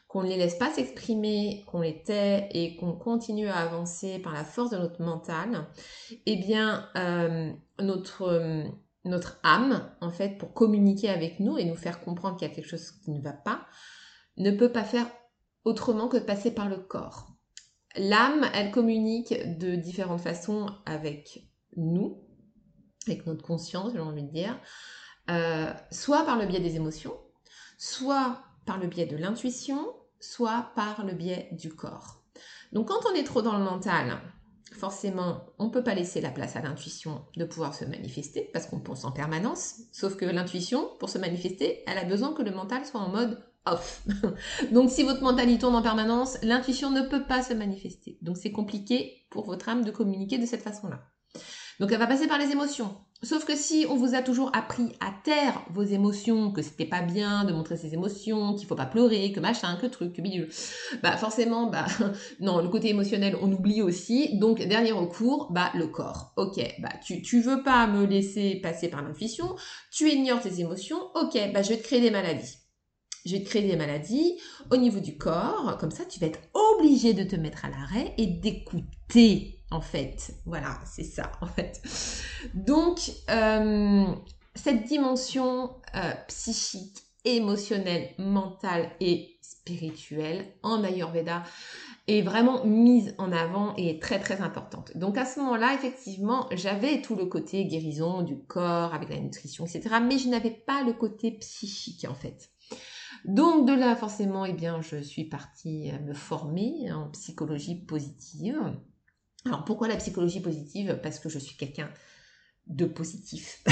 qu'on 0.08 0.24
ne 0.24 0.28
les 0.28 0.38
laisse 0.38 0.56
pas 0.56 0.72
s'exprimer, 0.72 1.64
qu'on 1.68 1.82
les 1.82 2.02
tait 2.04 2.50
et 2.52 2.76
qu'on 2.76 2.94
continue 2.94 3.48
à 3.48 3.58
avancer 3.58 4.20
par 4.20 4.34
la 4.34 4.44
force 4.44 4.72
de 4.72 4.78
notre 4.78 5.02
mental, 5.04 5.68
eh 6.26 6.36
bien, 6.36 6.90
euh, 6.96 7.52
notre, 7.80 8.64
notre 9.06 9.40
âme, 9.44 9.92
en 10.02 10.10
fait, 10.10 10.38
pour 10.38 10.54
communiquer 10.54 11.10
avec 11.10 11.40
nous 11.40 11.58
et 11.58 11.66
nous 11.66 11.76
faire 11.76 12.00
comprendre 12.02 12.38
qu'il 12.38 12.48
y 12.48 12.52
a 12.52 12.54
quelque 12.54 12.70
chose 12.70 12.92
qui 13.04 13.12
ne 13.12 13.22
va 13.22 13.34
pas, 13.34 13.68
ne 14.38 14.52
peut 14.52 14.72
pas 14.72 14.84
faire 14.84 15.08
autrement 15.64 16.08
que 16.08 16.18
passer 16.18 16.52
par 16.52 16.70
le 16.70 16.78
corps. 16.78 17.36
L'âme, 17.96 18.46
elle 18.54 18.72
communique 18.72 19.58
de 19.60 19.76
différentes 19.76 20.22
façons 20.22 20.68
avec 20.86 21.49
nous, 21.78 22.22
avec 23.08 23.26
notre 23.26 23.44
conscience, 23.44 23.94
j'ai 23.94 24.00
envie 24.00 24.24
de 24.24 24.32
dire, 24.32 24.60
euh, 25.30 25.72
soit 25.92 26.26
par 26.26 26.38
le 26.38 26.46
biais 26.46 26.60
des 26.60 26.76
émotions, 26.76 27.16
soit 27.78 28.42
par 28.66 28.78
le 28.78 28.88
biais 28.88 29.06
de 29.06 29.18
l'intuition, 29.18 29.94
soit 30.20 30.72
par 30.76 31.06
le 31.06 31.14
biais 31.14 31.50
du 31.52 31.74
corps. 31.74 32.22
Donc 32.72 32.90
quand 32.90 33.10
on 33.10 33.16
est 33.16 33.24
trop 33.24 33.42
dans 33.42 33.58
le 33.58 33.64
mental, 33.64 34.20
forcément, 34.74 35.46
on 35.58 35.66
ne 35.66 35.70
peut 35.72 35.84
pas 35.84 35.96
laisser 35.96 36.22
la 36.22 36.30
place 36.30 36.56
à 36.56 36.62
l'intuition 36.62 37.26
de 37.36 37.46
pouvoir 37.46 37.74
se 37.74 37.86
manifester 37.86 38.50
parce 38.54 38.68
qu'on 38.68 38.80
pense 38.80 39.06
en 39.06 39.12
permanence. 39.12 39.82
Sauf 39.92 40.16
que 40.16 40.26
l'intuition, 40.26 40.90
pour 41.00 41.10
se 41.10 41.18
manifester, 41.18 41.84
elle 41.88 41.98
a 41.98 42.06
besoin 42.06 42.34
que 42.34 42.44
le 42.44 42.52
mental 42.52 42.86
soit 42.86 43.00
en 43.00 43.10
mode 43.10 43.44
off. 43.66 44.04
Donc 44.72 44.90
si 44.90 45.04
votre 45.04 45.22
mental 45.22 45.50
y 45.50 45.58
tourne 45.58 45.76
en 45.76 45.82
permanence, 45.82 46.38
l'intuition 46.44 46.92
ne 46.92 47.02
peut 47.02 47.24
pas 47.24 47.44
se 47.44 47.54
manifester. 47.54 48.18
Donc 48.22 48.38
c'est 48.38 48.52
compliqué 48.52 49.26
pour 49.30 49.46
votre 49.46 49.70
âme 49.70 49.84
de 49.84 49.92
communiquer 49.92 50.38
de 50.38 50.46
cette 50.46 50.64
façon-là. 50.64 51.02
Donc 51.80 51.92
elle 51.92 52.00
va 52.00 52.08
passer 52.08 52.28
par 52.28 52.38
les 52.38 52.52
émotions. 52.52 52.96
Sauf 53.22 53.44
que 53.44 53.56
si 53.56 53.86
on 53.90 53.98
vous 53.98 54.16
a 54.16 54.22
toujours 54.22 54.50
appris 54.56 54.94
à 55.02 55.12
taire 55.26 55.62
vos 55.72 55.84
émotions, 55.84 56.52
que 56.52 56.62
c'était 56.62 56.86
pas 56.86 57.02
bien 57.02 57.44
de 57.44 57.52
montrer 57.52 57.76
ses 57.76 57.94
émotions, 57.94 58.56
qu'il 58.56 58.66
faut 58.66 58.76
pas 58.76 58.86
pleurer, 58.86 59.34
que 59.34 59.42
machin, 59.42 59.76
que 59.76 59.88
truc, 59.88 60.14
que 60.14 60.22
bidule, 60.22 60.50
bah 61.04 61.18
forcément, 61.18 61.70
bah 61.70 61.86
non, 62.40 62.62
le 62.62 62.70
côté 62.70 62.90
émotionnel, 62.90 63.38
on 63.42 63.52
oublie 63.52 63.82
aussi. 63.82 64.38
Donc 64.40 64.62
dernier 64.62 64.94
recours, 64.94 65.52
bah 65.52 65.70
le 65.76 65.88
corps. 65.88 66.32
Ok, 66.38 66.62
bah 66.80 66.94
tu 67.06 67.22
tu 67.22 67.42
veux 67.42 67.62
pas 67.62 67.88
me 67.88 68.06
laisser 68.06 68.56
passer 68.64 68.88
par 68.88 69.02
l'intuition, 69.02 69.54
tu 69.92 70.10
ignores 70.10 70.42
tes 70.42 70.62
émotions. 70.62 71.00
Ok, 71.16 71.38
bah 71.54 71.62
je 71.62 71.70
vais 71.70 71.78
te 71.78 71.84
créer 71.84 72.00
des 72.00 72.12
maladies. 72.12 72.56
Je 73.26 73.34
vais 73.34 73.44
te 73.44 73.50
créer 73.50 73.64
des 73.64 73.76
maladies 73.76 74.40
au 74.72 74.78
niveau 74.78 75.02
du 75.02 75.18
corps, 75.18 75.78
comme 75.78 75.92
ça 75.92 76.06
tu 76.06 76.22
vas 76.22 76.28
être 76.28 76.40
obligé 76.54 77.14
de 77.14 77.24
te 77.24 77.36
mettre 77.36 77.66
à 77.66 77.70
l'arrêt 77.70 78.14
et 78.18 78.28
d'écouter 78.28 79.59
en 79.72 79.82
fait. 79.82 80.34
Voilà, 80.46 80.80
c'est 80.86 81.04
ça, 81.04 81.32
en 81.42 81.48
fait. 81.48 81.82
Donc, 82.54 83.12
euh, 83.30 84.06
cette 84.56 84.84
dimension 84.86 85.76
euh, 85.96 86.12
psychique, 86.28 86.98
émotionnelle, 87.26 88.10
mentale 88.18 88.92
et 89.00 89.38
spirituelle 89.42 90.54
en 90.64 90.84
Ayurveda 90.84 91.44
est 92.08 92.22
vraiment 92.22 92.66
mise 92.66 93.14
en 93.18 93.32
avant 93.32 93.74
et 93.78 93.90
est 93.90 94.02
très 94.02 94.20
très 94.20 94.42
importante. 94.42 94.96
Donc 94.96 95.18
à 95.18 95.26
ce 95.26 95.40
moment-là, 95.42 95.74
effectivement, 95.74 96.48
j'avais 96.52 97.02
tout 97.02 97.16
le 97.16 97.26
côté 97.26 97.66
guérison 97.66 98.24
du 98.24 98.40
corps 98.40 98.94
avec 98.94 99.10
la 99.10 99.20
nutrition, 99.20 99.66
etc. 99.66 99.96
Mais 100.02 100.18
je 100.18 100.30
n'avais 100.30 100.52
pas 100.52 100.84
le 100.84 100.94
côté 100.94 101.32
psychique 101.32 102.06
en 102.10 102.16
fait. 102.16 102.50
Donc 103.26 103.68
de 103.68 103.74
là, 103.74 103.96
forcément, 103.96 104.46
eh 104.46 104.54
bien, 104.54 104.82
je 104.82 104.98
suis 104.98 105.26
partie 105.26 105.92
me 106.06 106.14
former 106.14 106.92
en 106.92 107.10
psychologie 107.10 107.76
positive. 107.76 108.60
Alors 109.46 109.64
pourquoi 109.64 109.88
la 109.88 109.96
psychologie 109.96 110.42
positive? 110.42 111.00
Parce 111.02 111.20
que 111.20 111.30
je 111.30 111.40
suis 111.40 111.56
quelqu'un 111.56 111.90
de 112.68 112.86
positif. 112.86 113.64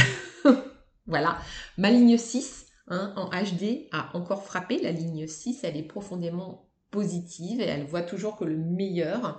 voilà. 1.08 1.38
Ma 1.77 1.91
ligne 1.91 2.17
6 2.17 2.67
hein, 2.88 3.13
en 3.15 3.30
HD 3.30 3.88
a 3.91 4.15
encore 4.15 4.43
frappé. 4.43 4.80
La 4.80 4.91
ligne 4.91 5.27
6, 5.27 5.63
elle 5.63 5.77
est 5.77 5.84
profondément 5.84 6.63
positive 6.89 7.60
et 7.60 7.65
elle 7.65 7.86
voit 7.86 8.01
toujours 8.01 8.38
que 8.38 8.45
le 8.45 8.56
meilleur. 8.56 9.38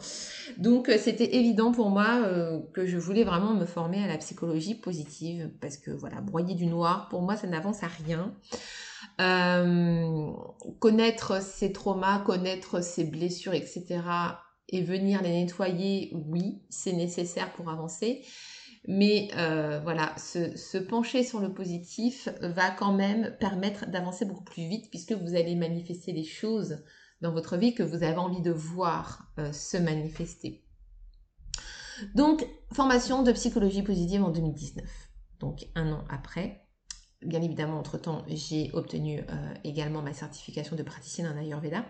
Donc 0.58 0.90
euh, 0.90 0.98
c'était 0.98 1.36
évident 1.36 1.72
pour 1.72 1.88
moi 1.88 2.20
euh, 2.22 2.60
que 2.74 2.84
je 2.84 2.98
voulais 2.98 3.24
vraiment 3.24 3.54
me 3.54 3.64
former 3.64 4.04
à 4.04 4.06
la 4.06 4.18
psychologie 4.18 4.74
positive 4.74 5.50
parce 5.60 5.78
que 5.78 5.90
voilà, 5.90 6.20
broyer 6.20 6.54
du 6.54 6.66
noir, 6.66 7.08
pour 7.08 7.22
moi 7.22 7.36
ça 7.36 7.46
n'avance 7.46 7.82
à 7.82 7.86
rien. 7.86 8.34
Euh, 9.20 10.30
connaître 10.78 11.42
ses 11.42 11.72
traumas, 11.72 12.18
connaître 12.18 12.82
ses 12.82 13.04
blessures, 13.04 13.54
etc 13.54 14.02
et 14.68 14.82
venir 14.82 15.22
les 15.22 15.30
nettoyer, 15.30 16.12
oui, 16.12 16.62
c'est 16.68 16.92
nécessaire 16.92 17.52
pour 17.52 17.70
avancer. 17.70 18.24
Mais 18.86 19.28
euh, 19.36 19.80
voilà, 19.80 20.16
se, 20.16 20.78
pencher 20.78 21.22
sur 21.22 21.40
le 21.40 21.52
positif 21.52 22.28
va 22.40 22.70
quand 22.70 22.92
même 22.92 23.36
permettre 23.38 23.86
d'avancer 23.86 24.24
beaucoup 24.24 24.44
plus 24.44 24.66
vite 24.66 24.88
puisque 24.90 25.12
vous 25.12 25.34
allez 25.34 25.56
manifester 25.56 26.12
les 26.12 26.24
choses 26.24 26.78
dans 27.20 27.32
votre 27.32 27.56
vie 27.56 27.74
que 27.74 27.82
vous 27.82 28.02
avez 28.02 28.16
envie 28.16 28.40
de 28.40 28.52
voir 28.52 29.30
euh, 29.38 29.52
se 29.52 29.76
manifester. 29.76 30.64
Donc, 32.14 32.46
formation 32.72 33.22
de 33.22 33.32
psychologie 33.32 33.82
positive 33.82 34.22
en 34.22 34.30
2019. 34.30 34.84
Donc, 35.40 35.66
un 35.74 35.92
an 35.92 36.04
après. 36.08 36.64
Bien 37.22 37.42
évidemment, 37.42 37.78
entre-temps, 37.78 38.24
j'ai 38.28 38.70
obtenu 38.72 39.18
euh, 39.18 39.54
également 39.64 40.02
ma 40.02 40.12
certification 40.12 40.76
de 40.76 40.82
praticienne 40.84 41.26
en 41.26 41.36
Ayurveda. 41.36 41.84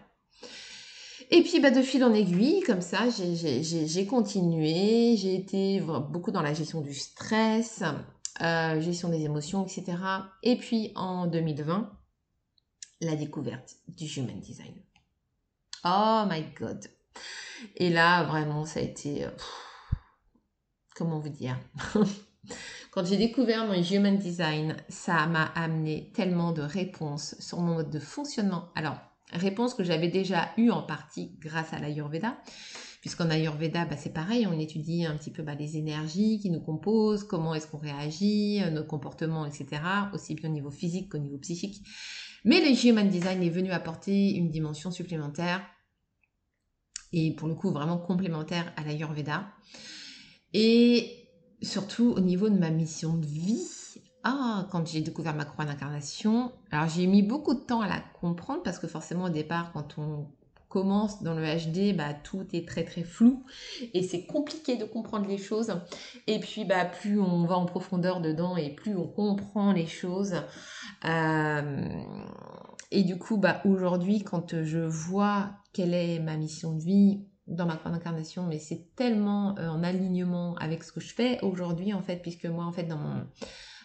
Et 1.30 1.42
puis 1.42 1.60
bah, 1.60 1.70
de 1.70 1.82
fil 1.82 2.02
en 2.04 2.14
aiguille, 2.14 2.60
comme 2.60 2.80
ça, 2.80 3.08
j'ai 3.10 4.06
continué. 4.06 5.16
J'ai 5.16 5.34
été 5.34 5.80
beaucoup 5.80 6.30
dans 6.30 6.42
la 6.42 6.54
gestion 6.54 6.80
du 6.80 6.94
stress, 6.94 7.82
euh, 8.40 8.80
gestion 8.80 9.10
des 9.10 9.22
émotions, 9.24 9.64
etc. 9.64 9.98
Et 10.42 10.56
puis 10.56 10.92
en 10.94 11.26
2020, 11.26 11.90
la 13.02 13.14
découverte 13.14 13.76
du 13.88 14.06
Human 14.06 14.40
Design. 14.40 14.74
Oh 15.84 16.24
my 16.28 16.44
god. 16.58 16.86
Et 17.76 17.90
là, 17.90 18.24
vraiment, 18.24 18.64
ça 18.64 18.80
a 18.80 18.82
été... 18.82 19.24
Euh, 19.24 19.30
comment 20.96 21.18
vous 21.18 21.28
dire? 21.28 21.58
Quand 22.90 23.04
j'ai 23.04 23.16
découvert 23.16 23.66
mon 23.66 23.74
Human 23.74 24.16
Design, 24.16 24.76
ça 24.88 25.26
m'a 25.26 25.44
amené 25.44 26.10
tellement 26.14 26.52
de 26.52 26.62
réponses 26.62 27.36
sur 27.38 27.60
mon 27.60 27.74
mode 27.74 27.90
de 27.90 28.00
fonctionnement. 28.00 28.70
Alors, 28.74 28.96
Réponse 29.32 29.74
que 29.74 29.84
j'avais 29.84 30.08
déjà 30.08 30.50
eue 30.56 30.70
en 30.70 30.82
partie 30.82 31.32
grâce 31.38 31.72
à 31.72 31.78
l'Ayurveda, 31.78 32.38
puisqu'en 33.00 33.28
Ayurveda, 33.28 33.84
bah, 33.84 33.96
c'est 33.96 34.12
pareil, 34.12 34.46
on 34.46 34.58
étudie 34.58 35.04
un 35.04 35.16
petit 35.16 35.30
peu 35.30 35.42
bah, 35.42 35.54
les 35.54 35.76
énergies 35.76 36.40
qui 36.40 36.50
nous 36.50 36.60
composent, 36.60 37.24
comment 37.24 37.54
est-ce 37.54 37.66
qu'on 37.66 37.78
réagit, 37.78 38.62
euh, 38.62 38.70
nos 38.70 38.84
comportements, 38.84 39.44
etc., 39.44 39.82
aussi 40.14 40.34
bien 40.34 40.48
au 40.48 40.52
niveau 40.52 40.70
physique 40.70 41.10
qu'au 41.10 41.18
niveau 41.18 41.38
psychique. 41.38 41.82
Mais 42.44 42.60
le 42.60 42.86
Human 42.86 43.08
Design 43.08 43.42
est 43.42 43.50
venu 43.50 43.70
apporter 43.70 44.34
une 44.34 44.50
dimension 44.50 44.90
supplémentaire 44.90 45.62
et 47.12 47.34
pour 47.34 47.48
le 47.48 47.54
coup 47.54 47.70
vraiment 47.70 47.98
complémentaire 47.98 48.72
à 48.76 48.84
l'Ayurveda. 48.84 49.48
Et 50.54 51.28
surtout 51.62 52.14
au 52.16 52.20
niveau 52.20 52.48
de 52.48 52.56
ma 52.56 52.70
mission 52.70 53.16
de 53.16 53.26
vie, 53.26 53.60
ah, 54.24 54.66
quand 54.70 54.86
j'ai 54.86 55.00
découvert 55.00 55.34
ma 55.34 55.44
croix 55.44 55.64
d'incarnation, 55.64 56.52
alors 56.70 56.88
j'ai 56.88 57.06
mis 57.06 57.22
beaucoup 57.22 57.54
de 57.54 57.60
temps 57.60 57.80
à 57.80 57.88
la 57.88 58.00
comprendre 58.20 58.62
parce 58.62 58.78
que 58.78 58.86
forcément 58.86 59.24
au 59.24 59.30
départ, 59.30 59.72
quand 59.72 59.96
on 59.98 60.26
commence 60.68 61.22
dans 61.22 61.34
le 61.34 61.44
HD, 61.44 61.96
bah, 61.96 62.12
tout 62.12 62.46
est 62.52 62.68
très 62.68 62.84
très 62.84 63.02
flou 63.02 63.44
et 63.94 64.02
c'est 64.02 64.26
compliqué 64.26 64.76
de 64.76 64.84
comprendre 64.84 65.26
les 65.26 65.38
choses. 65.38 65.72
Et 66.26 66.40
puis 66.40 66.64
bah, 66.64 66.84
plus 66.84 67.18
on 67.20 67.46
va 67.46 67.56
en 67.56 67.66
profondeur 67.66 68.20
dedans 68.20 68.56
et 68.56 68.74
plus 68.74 68.96
on 68.96 69.06
comprend 69.06 69.72
les 69.72 69.86
choses. 69.86 70.34
Euh, 71.04 71.88
et 72.90 73.02
du 73.02 73.18
coup, 73.18 73.36
bah, 73.36 73.60
aujourd'hui, 73.64 74.22
quand 74.24 74.62
je 74.62 74.78
vois 74.78 75.50
quelle 75.72 75.94
est 75.94 76.18
ma 76.18 76.36
mission 76.36 76.74
de 76.74 76.82
vie 76.82 77.20
dans 77.46 77.66
ma 77.66 77.76
croix 77.76 77.90
d'incarnation, 77.90 78.46
mais 78.46 78.58
c'est 78.58 78.94
tellement 78.94 79.56
euh, 79.58 79.68
en 79.68 79.82
alignement 79.82 80.54
avec 80.56 80.84
ce 80.84 80.92
que 80.92 81.00
je 81.00 81.14
fais 81.14 81.38
aujourd'hui 81.42 81.94
en 81.94 82.02
fait, 82.02 82.16
puisque 82.16 82.44
moi 82.44 82.64
en 82.64 82.72
fait 82.72 82.84
dans 82.84 82.98
mon 82.98 83.26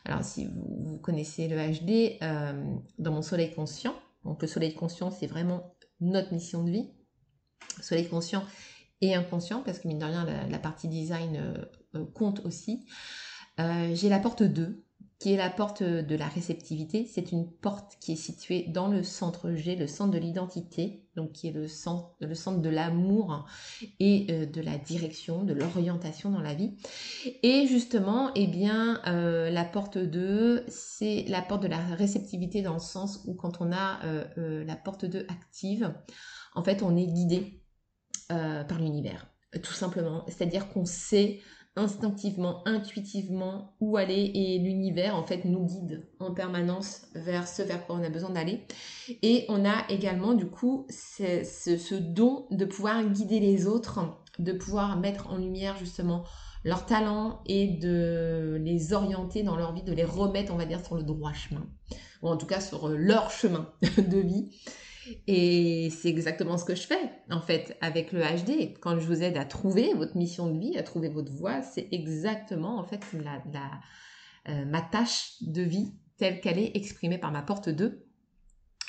alors 0.06 0.24
si 0.24 0.48
vous, 0.48 0.98
connaissez 1.02 1.48
le 1.48 1.58
HD, 1.58 2.22
euh, 2.22 2.76
dans 3.00 3.12
mon 3.12 3.22
soleil 3.22 3.54
conscient, 3.54 3.96
donc 4.24 4.42
le 4.42 4.48
soleil 4.48 4.74
conscient 4.74 5.12
c'est 5.12 5.28
vraiment 5.28 5.76
notre 6.02 6.34
mission 6.34 6.64
de 6.64 6.72
vie, 6.72 6.92
soleil 7.82 8.08
conscient 8.08 8.44
et 9.02 9.16
inconscient, 9.16 9.62
parce 9.64 9.80
que 9.80 9.88
mine 9.88 10.00
de 10.00 10.06
rien 10.06 10.26
la, 10.50 10.60
partie 10.60 10.88
design 10.88 11.36
euh, 11.38 11.66
euh, 11.96 12.06
compte 12.14 12.46
aussi. 12.46 12.86
j'ai 13.58 14.10
la 14.10 14.20
porte 14.20 14.44
2 14.44 14.83
qui 15.24 15.32
est 15.32 15.38
la 15.38 15.50
porte 15.50 15.84
de 15.84 16.16
la 16.18 16.28
réceptivité. 16.28 17.06
C'est 17.06 17.32
une 17.32 17.50
porte 17.50 17.96
qui 18.02 18.12
est 18.12 18.18
située 18.18 18.66
dans 18.68 18.90
le 18.90 19.04
centre 19.04 19.54
G, 19.54 19.78
le 19.78 19.88
centre 19.88 20.12
de 20.12 20.18
l'identité, 20.18 21.08
donc 21.16 21.32
qui 21.32 21.48
est 21.48 21.54
le 21.54 21.70
centre, 21.70 22.18
de 22.20 22.70
l'amour 22.70 23.46
et 24.02 24.28
euh, 24.30 24.46
de 24.46 24.60
la 24.60 24.78
direction, 24.78 25.44
de 25.44 25.54
l'orientation 25.54 26.30
dans 26.30 26.42
la 26.42 26.54
vie. 26.54 26.76
Et 27.42 27.68
justement, 27.68 28.32
eh 28.36 28.48
bien, 28.48 29.00
euh, 29.08 29.50
la 29.50 29.64
porte 29.64 29.98
2, 29.98 30.66
c'est 30.68 31.24
la 31.30 31.42
porte 31.42 31.64
de 31.64 31.70
la 31.70 31.80
réceptivité 31.96 32.62
dans 32.62 32.74
le 32.74 32.80
sens 32.80 33.24
où 33.26 33.34
quand 33.34 33.62
on 33.62 33.72
a 33.72 34.04
euh, 34.04 34.66
la 34.66 34.76
porte 34.76 35.06
2 35.06 35.26
active, 35.30 35.94
en 36.54 36.66
fait, 36.66 36.84
on 36.84 36.98
est 36.98 37.08
guidé 37.08 37.62
par 38.28 38.80
l'univers, 38.80 39.28
tout 39.62 39.74
simplement. 39.74 40.26
C'est-à-dire 40.28 40.68
qu'on 40.68 40.86
sait 40.86 41.40
instinctivement, 41.76 42.62
intuitivement 42.68 43.74
où 43.80 43.98
aller 43.98 44.32
et 44.34 44.60
l'univers 44.60 45.16
en 45.16 45.24
fait 45.24 45.44
nous 45.46 45.66
guide 45.66 46.08
en 46.20 46.34
permanence 46.34 47.08
vers 47.16 47.48
ce 47.48 47.64
vers 47.64 47.86
quoi 47.86 47.96
on 47.96 48.04
a 48.04 48.10
besoin 48.10 48.30
d'aller. 48.30 48.62
Et 49.22 49.46
on 49.50 49.66
a 49.66 49.84
également 49.90 50.34
du 50.34 50.46
coup 50.46 50.86
ce, 50.90 51.96
don 51.96 52.46
de 52.52 52.66
pouvoir 52.66 53.04
guider 53.06 53.40
les 53.40 53.66
autres, 53.66 54.00
de 54.38 54.54
pouvoir 54.54 55.00
mettre 55.00 55.32
en 55.32 55.38
lumière 55.38 55.76
justement 55.78 56.24
leurs 56.64 56.86
talents 56.86 57.42
et 57.46 57.68
de 57.68 58.58
les 58.62 58.94
orienter 58.94 59.44
dans 59.44 59.56
leur 59.56 59.74
vie, 59.74 59.84
de 59.84 59.94
les 59.94 60.06
remettre 60.06 60.54
on 60.54 60.58
va 60.58 60.66
dire 60.66 60.84
sur 60.84 60.96
le 60.96 61.04
droit 61.04 61.34
chemin, 61.34 61.66
ou 62.22 62.30
en 62.30 62.38
tout 62.38 62.46
cas 62.46 62.62
sur 62.62 62.88
leur 62.88 63.32
chemin 63.32 63.70
de 63.98 64.18
vie. 64.18 64.50
Et 65.28 65.90
c'est 65.90 66.08
exactement 66.08 66.58
ce 66.58 66.66
que 66.66 66.76
je 66.76 66.88
fais, 66.88 67.12
en 67.30 67.42
fait, 67.42 67.78
avec 67.82 68.12
le 68.12 68.22
HD. 68.22 68.80
Quand 68.80 68.98
je 69.00 69.06
vous 69.06 69.22
aide 69.22 69.38
à 69.38 69.46
trouver 69.46 69.94
votre 69.94 70.16
mission 70.16 70.48
de 70.48 70.58
vie, 70.58 70.78
à 70.78 70.84
trouver 70.84 71.10
votre 71.10 71.32
voie, 71.32 71.62
c'est 71.62 71.90
exactement, 71.92 72.80
en 72.80 72.86
fait, 72.86 73.02
euh, 73.14 74.66
ma 74.66 74.82
tâche 74.82 75.34
de 75.42 75.62
vie 75.62 75.94
telle 76.18 76.40
qu'elle 76.40 76.60
est 76.60 76.76
exprimée 76.76 77.18
par 77.18 77.32
ma 77.32 77.42
porte 77.42 77.70
2. 77.70 78.06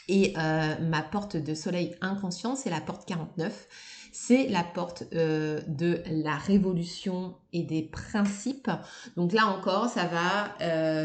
Et 0.09 0.35
euh, 0.37 0.79
ma 0.81 1.03
porte 1.03 1.37
de 1.37 1.55
soleil 1.55 1.97
inconscient, 2.01 2.57
c'est 2.57 2.71
la 2.71 2.81
porte 2.81 3.09
49. 3.09 4.04
C'est 4.17 4.47
la 4.47 4.63
porte 4.63 5.03
euh, 5.13 5.61
de 5.67 6.01
la 6.07 6.37
révolution 6.37 7.35
et 7.53 7.65
des 7.65 7.83
principes. 7.83 8.71
Donc 9.17 9.33
là 9.33 9.49
encore, 9.49 9.89
ça 9.89 10.07
va 10.07 10.57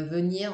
venir, 0.04 0.52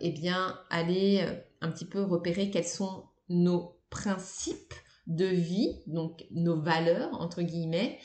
eh 0.00 0.10
bien, 0.10 0.58
aller 0.70 1.22
un 1.60 1.70
petit 1.70 1.84
peu 1.84 2.02
repérer 2.02 2.50
quels 2.50 2.66
sont 2.66 3.04
nos 3.28 3.78
principes 3.90 4.74
de 5.06 5.26
vie, 5.26 5.82
donc 5.86 6.24
nos 6.30 6.60
valeurs, 6.60 7.10
entre 7.20 7.42
guillemets, 7.42 7.98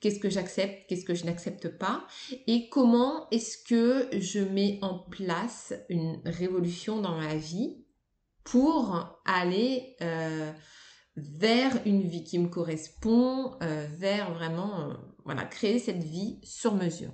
qu'est-ce 0.00 0.18
que 0.18 0.30
j'accepte, 0.30 0.86
qu'est-ce 0.88 1.04
que 1.04 1.14
je 1.14 1.24
n'accepte 1.24 1.68
pas, 1.68 2.06
et 2.46 2.68
comment 2.68 3.28
est-ce 3.30 3.58
que 3.58 4.08
je 4.18 4.40
mets 4.40 4.78
en 4.82 4.98
place 4.98 5.74
une 5.88 6.20
révolution 6.24 7.00
dans 7.00 7.16
ma 7.16 7.34
vie 7.36 7.84
pour 8.44 9.20
aller 9.24 9.96
euh, 10.00 10.50
vers 11.20 11.80
une 11.86 12.02
vie 12.02 12.24
qui 12.24 12.38
me 12.38 12.48
correspond, 12.48 13.52
euh, 13.62 13.86
vers 13.98 14.32
vraiment, 14.32 14.80
euh, 14.80 14.94
voilà, 15.24 15.44
créer 15.44 15.78
cette 15.78 16.02
vie 16.02 16.38
sur 16.42 16.74
mesure. 16.74 17.10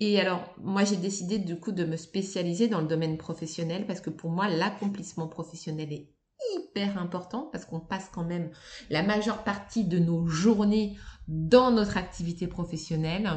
Et 0.00 0.20
alors, 0.20 0.54
moi, 0.58 0.84
j'ai 0.84 0.96
décidé 0.96 1.38
du 1.38 1.58
coup 1.58 1.72
de 1.72 1.84
me 1.84 1.96
spécialiser 1.96 2.68
dans 2.68 2.80
le 2.80 2.86
domaine 2.86 3.18
professionnel 3.18 3.86
parce 3.86 4.00
que 4.00 4.10
pour 4.10 4.30
moi, 4.30 4.48
l'accomplissement 4.48 5.28
professionnel 5.28 5.92
est 5.92 6.08
hyper 6.54 6.98
important 6.98 7.48
parce 7.52 7.64
qu'on 7.64 7.80
passe 7.80 8.08
quand 8.12 8.24
même 8.24 8.50
la 8.90 9.02
majeure 9.02 9.44
partie 9.44 9.84
de 9.84 9.98
nos 9.98 10.26
journées 10.26 10.96
dans 11.28 11.70
notre 11.70 11.96
activité 11.96 12.46
professionnelle. 12.46 13.30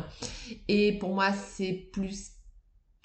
Et 0.68 0.98
pour 0.98 1.14
moi, 1.14 1.32
c'est 1.34 1.90
plus 1.94 2.32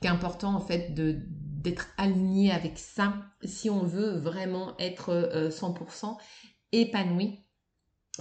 qu'important 0.00 0.54
en 0.54 0.60
fait 0.60 0.94
d'être 0.94 1.88
aligné 1.98 2.50
avec 2.50 2.78
ça 2.78 3.14
si 3.44 3.68
on 3.68 3.84
veut 3.84 4.18
vraiment 4.18 4.74
être 4.78 5.50
100% 5.50 6.16
épanoui. 6.72 7.40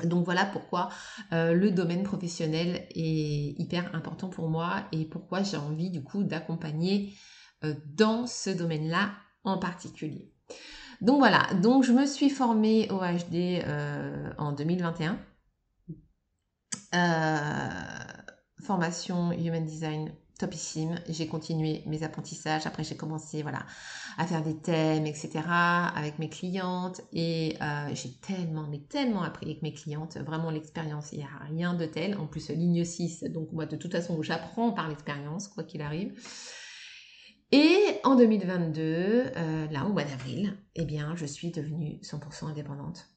Donc 0.03 0.23
voilà 0.23 0.45
pourquoi 0.45 0.89
euh, 1.33 1.53
le 1.53 1.71
domaine 1.71 2.03
professionnel 2.03 2.87
est 2.95 3.59
hyper 3.59 3.93
important 3.93 4.29
pour 4.29 4.47
moi 4.49 4.83
et 4.91 5.05
pourquoi 5.05 5.43
j'ai 5.43 5.57
envie 5.57 5.89
du 5.89 6.03
coup 6.03 6.23
d'accompagner 6.23 7.13
euh, 7.63 7.73
dans 7.85 8.27
ce 8.27 8.49
domaine-là 8.49 9.11
en 9.43 9.57
particulier. 9.57 10.31
Donc 11.01 11.19
voilà, 11.19 11.53
donc 11.55 11.83
je 11.83 11.93
me 11.93 12.05
suis 12.05 12.29
formée 12.29 12.89
au 12.91 12.99
HD 12.99 13.63
euh, 13.65 14.31
en 14.37 14.51
2021. 14.51 15.17
Euh, 16.93 17.69
formation 18.63 19.31
Human 19.31 19.63
Design 19.63 20.11
topissime. 20.39 20.95
J'ai 21.07 21.27
continué 21.27 21.83
mes 21.85 22.01
apprentissages. 22.01 22.65
Après, 22.65 22.83
j'ai 22.83 22.95
commencé 22.95 23.43
voilà, 23.43 23.65
à 24.17 24.25
faire 24.25 24.41
des 24.41 24.55
thèmes, 24.57 25.05
etc. 25.05 25.41
avec 25.47 26.17
mes 26.17 26.29
clientes. 26.29 27.01
Et 27.13 27.57
euh, 27.61 27.89
j'ai 27.93 28.11
tellement, 28.13 28.67
mais 28.67 28.79
tellement 28.79 29.21
appris 29.21 29.45
avec 29.45 29.61
mes 29.61 29.73
clientes. 29.73 30.17
Vraiment, 30.17 30.49
l'expérience, 30.49 31.09
il 31.11 31.19
n'y 31.19 31.25
a 31.25 31.45
rien 31.47 31.75
de 31.75 31.85
tel. 31.85 32.17
En 32.17 32.25
plus, 32.25 32.49
ligne 32.49 32.83
6. 32.83 33.25
Donc, 33.25 33.51
moi, 33.51 33.67
de 33.67 33.75
toute 33.75 33.91
façon, 33.91 34.21
j'apprends 34.23 34.71
par 34.71 34.89
l'expérience, 34.89 35.47
quoi 35.47 35.63
qu'il 35.63 35.81
arrive. 35.81 36.13
Et 37.51 37.77
en 38.03 38.15
2022, 38.15 38.81
euh, 38.81 39.67
là 39.71 39.85
au 39.85 39.93
mois 39.93 40.03
d'avril, 40.03 40.57
eh 40.75 40.85
bien, 40.85 41.15
je 41.15 41.25
suis 41.25 41.51
devenue 41.51 41.99
100% 42.03 42.45
indépendante. 42.45 43.07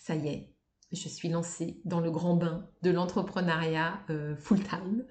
Ça 0.00 0.16
y 0.16 0.28
est, 0.28 0.54
je 0.90 1.08
suis 1.08 1.28
lancée 1.28 1.80
dans 1.84 2.00
le 2.00 2.10
grand 2.10 2.34
bain 2.34 2.66
de 2.82 2.90
l'entrepreneuriat 2.90 4.00
euh, 4.10 4.36
full-time. 4.36 5.04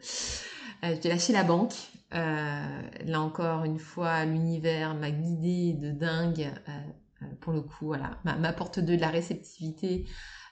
Euh, 0.83 0.95
j'ai 1.01 1.09
lâché 1.09 1.33
la 1.33 1.43
banque. 1.43 1.73
là 2.11 3.21
encore 3.21 3.65
une 3.65 3.79
fois, 3.79 4.25
l'univers 4.25 4.95
m'a 4.95 5.11
guidée 5.11 5.73
de 5.73 5.91
dingue. 5.91 6.51
pour 7.39 7.53
le 7.53 7.61
coup, 7.61 7.87
voilà, 7.87 8.17
ma, 8.23 8.53
porte 8.53 8.79
de 8.79 8.95
la 8.95 9.09
réceptivité 9.09 10.07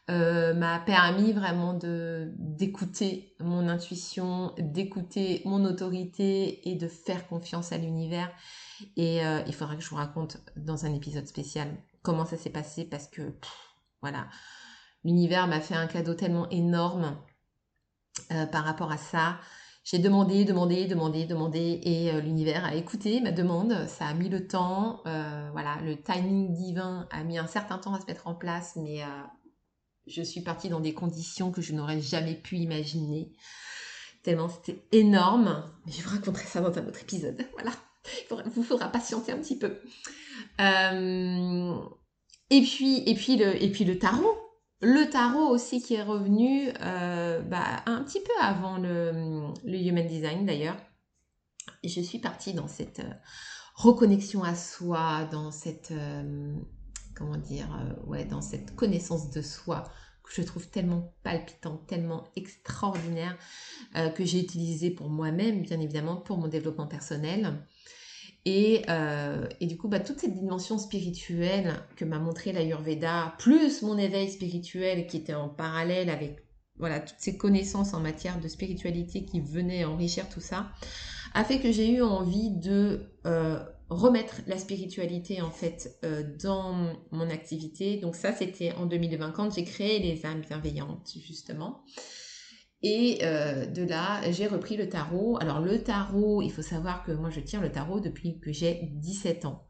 euh, 0.09 0.55
m'a 0.55 0.79
permis 0.79 1.33
vraiment 1.33 1.75
de 1.75 2.31
d'écouter 2.37 3.35
mon 3.39 3.67
intuition, 3.67 4.53
d'écouter 4.57 5.43
mon 5.45 5.63
autorité 5.65 6.67
et 6.67 6.75
de 6.75 6.87
faire 6.87 7.27
confiance 7.27 7.71
à 7.73 7.77
l'univers. 7.77 8.31
Et 8.95 9.23
euh, 9.23 9.43
il 9.45 9.53
faudra 9.53 9.75
que 9.75 9.83
je 9.83 9.89
vous 9.89 9.97
raconte 9.97 10.37
dans 10.55 10.85
un 10.85 10.95
épisode 10.95 11.27
spécial 11.27 11.67
comment 12.01 12.25
ça 12.25 12.37
s'est 12.37 12.49
passé 12.49 12.85
parce 12.85 13.07
que 13.07 13.21
voilà, 14.01 14.27
l'univers 15.03 15.47
m'a 15.47 15.61
fait 15.61 15.75
un 15.75 15.85
cadeau 15.85 16.15
tellement 16.15 16.49
énorme 16.49 17.15
euh, 18.31 18.47
par 18.47 18.63
rapport 18.63 18.91
à 18.91 18.97
ça. 18.97 19.37
J'ai 19.83 19.97
demandé, 19.97 20.45
demandé, 20.45 20.85
demandé, 20.85 21.25
demandé 21.25 21.79
et 21.83 22.21
l'univers 22.21 22.65
a 22.65 22.75
écouté 22.75 23.21
ma 23.21 23.31
demande. 23.31 23.87
Ça 23.87 24.05
a 24.05 24.13
mis 24.13 24.29
le 24.29 24.47
temps. 24.47 25.01
voilà, 25.03 25.77
le 25.83 25.95
timing 25.95 26.53
divin 26.53 27.07
a 27.11 27.23
mis 27.23 27.37
un 27.37 27.47
certain 27.47 27.77
temps 27.77 27.93
à 27.93 28.01
se 28.01 28.05
mettre 28.05 28.27
en 28.27 28.35
place, 28.35 28.75
mais 28.75 29.01
je 30.05 30.21
suis 30.21 30.41
partie 30.41 30.69
dans 30.69 30.79
des 30.79 30.93
conditions 30.93 31.51
que 31.51 31.61
je 31.61 31.73
n'aurais 31.73 32.01
jamais 32.01 32.35
pu 32.35 32.57
imaginer. 32.57 33.31
Tellement 34.23 34.49
c'était 34.49 34.83
énorme. 34.91 35.63
Mais 35.85 35.91
je 35.91 36.01
vous 36.01 36.09
raconterai 36.09 36.45
ça 36.45 36.61
dans 36.61 36.77
un 36.77 36.87
autre 36.87 37.01
épisode. 37.01 37.45
Voilà. 37.53 37.71
Il 38.31 38.51
vous 38.51 38.63
faudra 38.63 38.87
patienter 38.87 39.33
un 39.33 39.37
petit 39.37 39.57
peu. 39.57 39.77
Euh, 40.59 41.75
et, 42.49 42.61
puis, 42.61 43.03
et, 43.05 43.13
puis 43.13 43.37
le, 43.37 43.61
et 43.61 43.69
puis 43.71 43.85
le 43.85 43.99
tarot. 43.99 44.37
Le 44.81 45.09
tarot 45.09 45.49
aussi 45.49 45.81
qui 45.81 45.95
est 45.95 46.03
revenu 46.03 46.69
euh, 46.81 47.41
bah, 47.41 47.83
un 47.85 48.03
petit 48.03 48.21
peu 48.21 48.31
avant 48.41 48.77
le, 48.77 49.51
Human 49.65 50.07
Design 50.07 50.45
d'ailleurs. 50.45 50.77
Et 51.83 51.89
je 51.89 52.01
suis 52.01 52.19
partie 52.19 52.53
dans 52.53 52.67
cette 52.67 52.99
euh, 52.99 53.13
reconnexion 53.75 54.43
à 54.43 54.55
soi, 54.55 55.25
dans 55.31 55.51
cette 55.51 55.93
comment 57.19 57.37
dire, 57.37 57.67
euh, 57.75 58.07
ouais, 58.07 58.25
dans 58.25 58.41
cette 58.41 58.75
connaissance 58.75 59.29
de 59.29 59.41
soi 59.41 59.83
que 60.23 60.33
je 60.33 60.41
trouve 60.41 60.67
tellement 60.69 61.13
palpitante, 61.23 61.85
tellement 61.85 62.23
extraordinaire, 62.35 63.37
euh, 63.95 64.09
que 64.09 64.23
j'ai 64.23 64.39
utilisé 64.39 64.89
pour 64.89 65.09
moi-même, 65.09 65.61
bien 65.61 65.79
évidemment, 65.79 66.17
pour 66.17 66.37
mon 66.37 66.47
développement 66.47 66.87
personnel. 66.87 67.65
Et, 68.45 68.84
euh, 68.89 69.47
et 69.60 69.67
du 69.67 69.78
coup, 69.78 69.88
bah, 69.88 69.99
toute 69.99 70.19
cette 70.19 70.34
dimension 70.34 70.78
spirituelle 70.78 71.73
que 71.95 72.06
m'a 72.06 72.19
montré 72.19 72.52
l'Ayurveda, 72.52 73.36
plus 73.38 73.82
mon 73.82 73.97
éveil 73.97 74.30
spirituel 74.30 75.08
qui 75.08 75.17
était 75.17 75.34
en 75.34 75.49
parallèle 75.49 76.10
avec 76.10 76.38
voilà, 76.78 77.02
toutes 77.02 77.19
ces 77.19 77.38
connaissances 77.38 77.93
en 77.93 77.99
matière 77.99 78.39
de 78.39 78.47
spiritualité 78.47 79.25
qui 79.25 79.41
venaient 79.41 79.84
enrichir 79.84 80.30
tout 80.30 80.39
ça, 80.39 80.67
a 81.34 81.43
fait 81.43 81.60
que 81.60 81.71
j'ai 81.71 81.91
eu 81.91 82.02
envie 82.02 82.52
de 82.52 83.02
remettre 83.89 84.41
la 84.47 84.58
spiritualité 84.58 85.41
en 85.41 85.52
fait 85.52 85.97
euh, 86.04 86.23
dans 86.41 86.93
mon 87.12 87.30
activité. 87.30 87.97
Donc 87.97 88.15
ça 88.15 88.34
c'était 88.34 88.73
en 88.73 88.86
2020 88.86 89.32
quand 89.32 89.54
j'ai 89.54 89.63
créé 89.63 89.99
les 89.99 90.25
âmes 90.25 90.41
bienveillantes 90.41 91.12
justement. 91.25 91.84
Et 92.81 93.19
euh, 93.23 93.65
de 93.65 93.83
là, 93.83 94.21
j'ai 94.31 94.47
repris 94.47 94.77
le 94.77 94.87
tarot. 94.87 95.37
Alors 95.41 95.59
le 95.59 95.83
tarot, 95.83 96.41
il 96.41 96.49
faut 96.49 96.61
savoir 96.61 97.03
que 97.03 97.11
moi 97.11 97.29
je 97.29 97.41
tiens 97.41 97.59
le 97.59 97.71
tarot 97.71 97.99
depuis 97.99 98.39
que 98.39 98.53
j'ai 98.53 98.89
17 98.93 99.43
ans. 99.45 99.67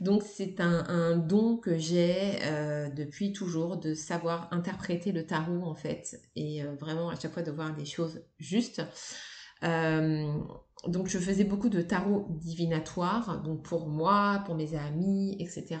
Donc 0.00 0.22
c'est 0.22 0.60
un, 0.60 1.16
don 1.16 1.56
que 1.56 1.78
j'ai 1.78 2.38
euh, 2.42 2.90
depuis 2.90 3.32
toujours 3.32 3.78
de 3.78 3.94
savoir 3.94 4.48
interpréter 4.50 5.12
le 5.12 5.26
tarot 5.26 5.62
en 5.62 5.74
fait. 5.74 6.20
Et 6.36 6.62
vraiment 6.78 7.08
à 7.08 7.16
chaque 7.18 7.32
fois 7.32 7.42
de 7.42 7.50
voir 7.50 7.74
des 7.74 7.86
choses 7.86 8.22
justes. 8.38 8.82
donc 9.62 11.06
je 11.06 11.18
faisais 11.18 11.44
beaucoup 11.44 11.70
de 11.70 11.80
tarot 11.80 12.26
divinatoire, 12.28 13.40
donc 13.42 13.62
pour 13.62 13.88
moi, 13.88 14.42
pour 14.44 14.56
mes 14.56 14.74
amis, 14.74 15.36
etc. 15.40 15.78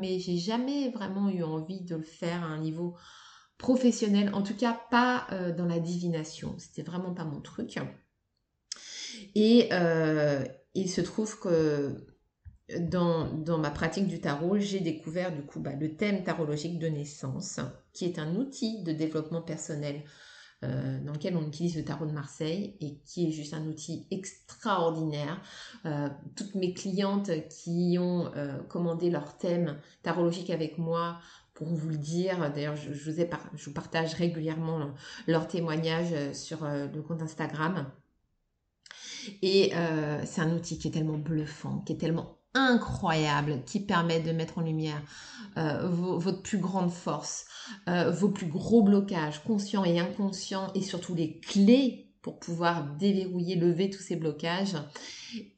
Mais 0.00 0.20
j'ai 0.20 0.36
jamais 0.36 0.90
vraiment 0.90 1.28
eu 1.30 1.42
envie 1.42 1.80
de 1.80 1.96
le 1.96 2.02
faire 2.02 2.44
à 2.44 2.46
un 2.46 2.58
niveau 2.58 2.94
professionnel, 3.62 4.34
en 4.34 4.42
tout 4.42 4.56
cas 4.56 4.78
pas 4.90 5.26
euh, 5.30 5.54
dans 5.54 5.66
la 5.66 5.78
divination. 5.78 6.54
C'était 6.58 6.82
vraiment 6.82 7.14
pas 7.14 7.24
mon 7.24 7.40
truc. 7.40 7.78
Et 9.34 9.68
euh, 9.72 10.44
il 10.74 10.90
se 10.90 11.00
trouve 11.00 11.38
que 11.38 12.04
dans, 12.80 13.58
ma 13.58 13.70
pratique 13.70 14.08
du 14.08 14.20
tarot, 14.20 14.58
j'ai 14.58 14.80
découvert 14.80 15.34
du 15.34 15.42
coup 15.42 15.60
bah, 15.60 15.74
le 15.78 15.96
thème 15.96 16.24
tarologique 16.24 16.78
de 16.78 16.88
naissance, 16.88 17.60
qui 17.92 18.04
est 18.04 18.18
un 18.18 18.34
outil 18.34 18.82
de 18.82 18.92
développement 18.92 19.42
personnel 19.42 20.02
euh, 20.64 20.98
dans 21.04 21.12
lequel 21.12 21.36
on 21.36 21.46
utilise 21.46 21.76
le 21.76 21.84
tarot 21.84 22.06
de 22.06 22.12
Marseille 22.12 22.76
et 22.80 22.98
qui 23.04 23.28
est 23.28 23.30
juste 23.30 23.54
un 23.54 23.64
outil 23.66 24.08
extraordinaire. 24.10 25.40
Toutes 26.34 26.56
mes 26.56 26.74
clientes 26.74 27.30
qui 27.48 27.96
ont 28.00 28.32
commandé 28.68 29.08
leur 29.08 29.36
thème 29.36 29.78
tarologique 30.02 30.50
avec 30.50 30.78
moi 30.78 31.20
pour 31.54 31.68
vous 31.68 31.88
le 31.88 31.98
dire, 31.98 32.52
d'ailleurs 32.52 32.76
je, 32.76 33.10
vous 33.10 33.72
partage 33.72 34.14
régulièrement 34.14 34.94
leurs 35.26 35.46
témoignages 35.46 36.32
sur 36.32 36.64
le 36.64 37.02
compte 37.02 37.22
Instagram. 37.22 37.86
Et 39.42 39.72
c'est 40.24 40.40
un 40.40 40.54
outil 40.54 40.78
qui 40.78 40.88
est 40.88 40.92
tellement 40.92 41.18
bluffant, 41.18 41.80
qui 41.80 41.92
est 41.92 41.98
tellement 41.98 42.42
incroyable 42.54 43.62
qui 43.64 43.80
permet 43.80 44.20
de 44.20 44.32
mettre 44.32 44.58
en 44.58 44.62
lumière 44.62 45.02
euh, 45.56 45.88
votre 45.88 46.42
plus 46.42 46.58
grande 46.58 46.90
force, 46.90 47.46
euh, 47.88 48.10
vos 48.10 48.28
plus 48.28 48.46
gros 48.46 48.82
blocages 48.82 49.42
conscients 49.42 49.84
et 49.84 49.98
inconscients 50.00 50.72
et 50.74 50.82
surtout 50.82 51.14
les 51.14 51.38
clés 51.40 52.08
pour 52.22 52.38
pouvoir 52.38 52.96
déverrouiller, 52.96 53.56
lever 53.56 53.90
tous 53.90 54.02
ces 54.02 54.16
blocages 54.16 54.76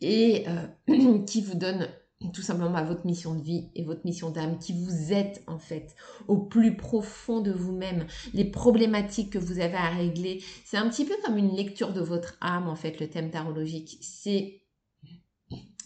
et 0.01 0.45
euh, 0.49 1.19
qui 1.27 1.43
vous 1.43 1.55
donne 1.57 1.89
tout 2.33 2.43
simplement 2.43 2.83
votre 2.85 3.07
mission 3.07 3.35
de 3.35 3.43
vie 3.43 3.71
et 3.75 3.85
votre 3.85 4.05
mission 4.05 4.31
d'âme, 4.31 4.59
qui 4.59 4.73
vous 4.73 5.13
êtes 5.13 5.43
en 5.47 5.59
fait 5.59 5.95
au 6.29 6.39
plus 6.39 6.77
profond 6.77 7.41
de 7.41 7.53
vous-même, 7.53 8.07
les 8.33 8.45
problématiques 8.45 9.33
que 9.33 9.39
vous 9.39 9.61
avez 9.61 9.77
à 9.77 9.91
régler. 9.91 10.43
C'est 10.65 10.77
un 10.77 10.89
petit 10.89 11.05
peu 11.05 11.15
comme 11.25 11.37
une 11.37 11.55
lecture 11.55 11.93
de 11.93 12.01
votre 12.01 12.37
âme 12.41 12.69
en 12.69 12.77
fait, 12.77 13.01
le 13.01 13.09
thème 13.09 13.31
tarologique. 13.31 13.99
C'est 14.01 14.61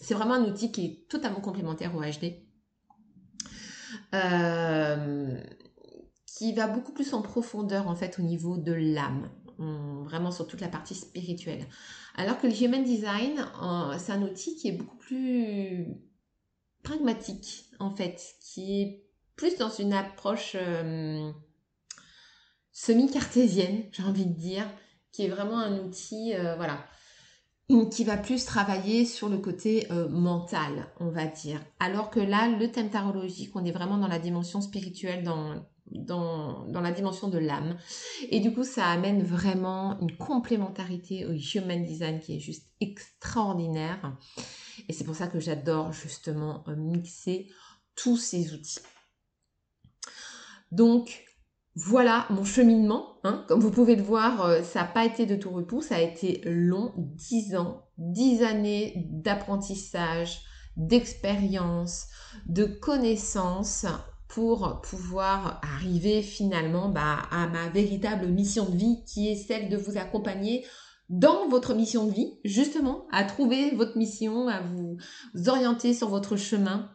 c'est 0.01 0.13
vraiment 0.13 0.35
un 0.35 0.45
outil 0.45 0.71
qui 0.71 0.85
est 0.85 1.09
totalement 1.09 1.41
complémentaire 1.41 1.93
au 1.95 2.01
HD. 2.01 2.35
Euh, 4.15 5.39
qui 6.25 6.53
va 6.53 6.67
beaucoup 6.67 6.93
plus 6.93 7.13
en 7.13 7.21
profondeur 7.21 7.87
en 7.89 7.95
fait 7.95 8.17
au 8.17 8.21
niveau 8.21 8.55
de 8.57 8.71
l'âme, 8.71 9.29
vraiment 10.05 10.31
sur 10.31 10.47
toute 10.47 10.61
la 10.61 10.69
partie 10.69 10.95
spirituelle. 10.95 11.65
Alors 12.15 12.39
que 12.39 12.47
le 12.47 12.63
Human 12.63 12.83
Design, 12.83 13.45
c'est 13.97 14.13
un 14.13 14.21
outil 14.21 14.55
qui 14.55 14.69
est 14.69 14.71
beaucoup 14.71 14.95
plus 14.95 15.87
en 17.79 17.91
fait, 17.91 18.21
qui 18.41 18.81
est 18.81 19.05
plus 19.35 19.57
dans 19.57 19.69
une 19.69 19.93
approche 19.93 20.55
euh, 20.55 21.31
semi-cartésienne, 22.71 23.85
j'ai 23.91 24.03
envie 24.03 24.25
de 24.25 24.33
dire, 24.33 24.65
qui 25.11 25.25
est 25.25 25.29
vraiment 25.29 25.59
un 25.59 25.79
outil, 25.79 26.33
euh, 26.35 26.55
voilà, 26.55 26.85
qui 27.91 28.03
va 28.03 28.17
plus 28.17 28.45
travailler 28.45 29.05
sur 29.05 29.29
le 29.29 29.37
côté 29.37 29.87
euh, 29.91 30.09
mental, 30.09 30.87
on 30.99 31.09
va 31.09 31.25
dire. 31.25 31.61
Alors 31.79 32.09
que 32.09 32.19
là, 32.19 32.47
le 32.47 32.71
thème 32.71 32.89
tarologique, 32.89 33.55
on 33.55 33.63
est 33.63 33.71
vraiment 33.71 33.97
dans 33.97 34.07
la 34.07 34.19
dimension 34.19 34.59
spirituelle, 34.59 35.23
dans, 35.23 35.63
dans, 35.91 36.65
dans 36.67 36.81
la 36.81 36.91
dimension 36.91 37.27
de 37.27 37.37
l'âme. 37.37 37.77
Et 38.29 38.39
du 38.39 38.53
coup, 38.53 38.63
ça 38.63 38.87
amène 38.87 39.23
vraiment 39.23 39.99
une 39.99 40.17
complémentarité 40.17 41.25
au 41.25 41.33
Human 41.33 41.85
Design 41.85 42.19
qui 42.19 42.35
est 42.35 42.39
juste 42.39 42.67
extraordinaire. 42.81 44.17
Et 44.87 44.93
c'est 44.93 45.03
pour 45.03 45.15
ça 45.15 45.27
que 45.27 45.39
j'adore 45.39 45.91
justement 45.93 46.63
euh, 46.67 46.75
mixer 46.75 47.49
tous 47.95 48.17
ces 48.17 48.53
outils. 48.53 48.79
Donc, 50.71 51.25
voilà 51.75 52.25
mon 52.29 52.43
cheminement. 52.43 53.17
Hein. 53.23 53.45
Comme 53.47 53.59
vous 53.59 53.71
pouvez 53.71 53.95
le 53.95 54.03
voir, 54.03 54.45
euh, 54.45 54.63
ça 54.63 54.81
n'a 54.81 54.87
pas 54.87 55.05
été 55.05 55.25
de 55.25 55.35
tout 55.35 55.49
repos, 55.51 55.81
ça 55.81 55.95
a 55.95 56.01
été 56.01 56.41
long, 56.45 56.93
10 56.97 57.55
ans, 57.55 57.85
10 57.97 58.43
années 58.43 58.93
d'apprentissage, 59.09 60.41
d'expérience, 60.77 62.07
de 62.45 62.65
connaissances 62.65 63.85
pour 64.27 64.81
pouvoir 64.81 65.59
arriver 65.63 66.21
finalement 66.21 66.89
bah, 66.89 67.23
à 67.31 67.47
ma 67.47 67.67
véritable 67.69 68.27
mission 68.27 68.69
de 68.69 68.77
vie 68.77 69.03
qui 69.05 69.29
est 69.29 69.35
celle 69.35 69.69
de 69.69 69.77
vous 69.77 69.97
accompagner 69.97 70.65
dans 71.09 71.47
votre 71.49 71.73
mission 71.73 72.05
de 72.05 72.13
vie, 72.13 72.33
justement, 72.45 73.07
à 73.11 73.23
trouver 73.23 73.71
votre 73.71 73.97
mission, 73.97 74.47
à 74.47 74.61
vous 74.61 74.97
orienter 75.47 75.93
sur 75.93 76.09
votre 76.09 76.35
chemin 76.35 76.89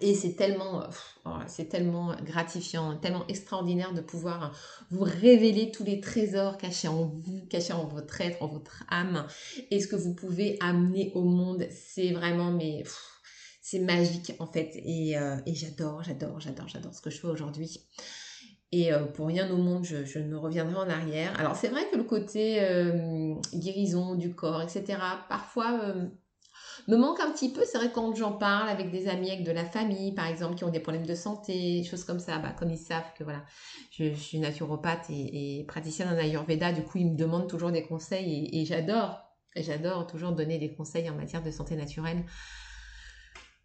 et 0.00 0.14
c'est 0.14 0.34
tellement, 0.34 0.82
oh, 1.24 1.30
c'est 1.46 1.68
tellement 1.68 2.14
gratifiant, 2.22 2.96
tellement 2.96 3.26
extraordinaire 3.28 3.94
de 3.94 4.00
pouvoir 4.00 4.56
vous 4.90 5.04
révéler 5.04 5.70
tous 5.70 5.84
les 5.84 6.00
trésors 6.00 6.58
cachés 6.58 6.88
en 6.88 7.06
vous, 7.06 7.46
cachés 7.48 7.72
en 7.72 7.86
votre 7.86 8.20
être, 8.20 8.42
en 8.42 8.48
votre 8.48 8.84
âme, 8.88 9.26
et 9.70 9.80
ce 9.80 9.88
que 9.88 9.96
vous 9.96 10.14
pouvez 10.14 10.58
amener 10.60 11.12
au 11.14 11.22
monde. 11.22 11.66
C'est 11.70 12.12
vraiment, 12.12 12.52
mais 12.52 12.82
c'est 13.62 13.80
magique 13.80 14.32
en 14.38 14.46
fait. 14.46 14.76
Euh, 14.76 15.36
et 15.46 15.54
j'adore, 15.54 16.02
j'adore, 16.02 16.40
j'adore, 16.40 16.68
j'adore 16.68 16.94
ce 16.94 17.00
que 17.00 17.10
je 17.10 17.18
fais 17.18 17.28
aujourd'hui. 17.28 17.80
Et 18.76 18.92
euh, 18.92 19.04
pour 19.04 19.28
rien 19.28 19.50
au 19.50 19.56
monde, 19.56 19.84
je, 19.84 20.18
ne 20.18 20.36
reviendrai 20.36 20.76
en 20.76 20.90
arrière. 20.90 21.32
Alors 21.40 21.56
c'est 21.56 21.68
vrai 21.68 21.88
que 21.90 21.96
le 21.96 22.04
côté 22.04 22.58
euh, 22.60 23.34
guérison 23.54 24.14
du 24.14 24.34
corps, 24.34 24.60
etc., 24.60 24.98
parfois 25.28 25.94
me 26.88 26.96
manque 26.96 27.20
un 27.20 27.30
petit 27.30 27.52
peu. 27.52 27.62
C'est 27.64 27.78
vrai 27.78 27.90
quand 27.92 28.14
j'en 28.14 28.32
parle 28.32 28.68
avec 28.68 28.90
des 28.90 29.08
amis, 29.08 29.30
avec 29.30 29.44
de 29.44 29.52
la 29.52 29.64
famille, 29.64 30.12
par 30.12 30.26
exemple, 30.26 30.54
qui 30.56 30.64
ont 30.64 30.70
des 30.70 30.80
problèmes 30.80 31.06
de 31.06 31.14
santé, 31.14 31.82
choses 31.84 32.04
comme 32.04 32.20
ça, 32.20 32.38
bah, 32.38 32.54
comme 32.58 32.70
ils 32.70 32.78
savent 32.78 33.12
que 33.16 33.24
voilà, 33.24 33.44
je, 33.90 34.14
suis 34.14 34.38
naturopathe 34.38 35.06
et, 35.10 35.64
praticienne 35.66 36.08
en 36.08 36.18
Ayurveda, 36.18 36.72
du 36.72 36.82
coup, 36.82 36.98
ils 36.98 37.10
me 37.10 37.16
demandent 37.16 37.48
toujours 37.48 37.72
des 37.72 37.82
conseils 37.82 38.48
et, 38.52 38.64
j'adore, 38.64 39.20
j'adore 39.56 40.06
toujours 40.06 40.32
donner 40.32 40.58
des 40.58 40.74
conseils 40.74 41.08
en 41.10 41.14
matière 41.14 41.42
de 41.42 41.50
santé 41.50 41.76
naturelle. 41.76 42.24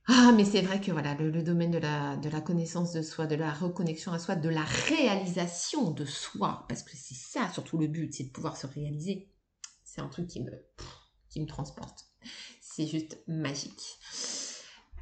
Ah, 0.07 0.31
mais 0.35 0.45
c'est 0.45 0.61
vrai 0.61 0.81
que 0.81 0.91
voilà, 0.91 1.13
le, 1.15 1.43
domaine 1.43 1.71
de 1.71 1.77
la, 1.77 2.41
connaissance 2.41 2.91
de 2.91 3.01
soi, 3.01 3.27
de 3.27 3.35
la 3.35 3.53
reconnexion 3.53 4.11
à 4.11 4.19
soi, 4.19 4.35
de 4.35 4.49
la 4.49 4.63
réalisation 4.63 5.91
de 5.91 6.05
soi, 6.05 6.65
parce 6.67 6.83
que 6.83 6.91
c'est 6.95 7.15
ça 7.15 7.49
surtout 7.53 7.77
le 7.77 7.87
but, 7.87 8.13
c'est 8.13 8.25
de 8.25 8.31
pouvoir 8.31 8.57
se 8.57 8.67
réaliser. 8.67 9.29
C'est 9.83 10.01
un 10.01 10.07
truc 10.07 10.27
qui 10.27 10.41
me, 10.41 10.51
qui 11.29 11.39
me 11.39 11.45
transporte 11.45 12.11
c'est 12.71 12.87
juste 12.87 13.19
magique. 13.27 13.99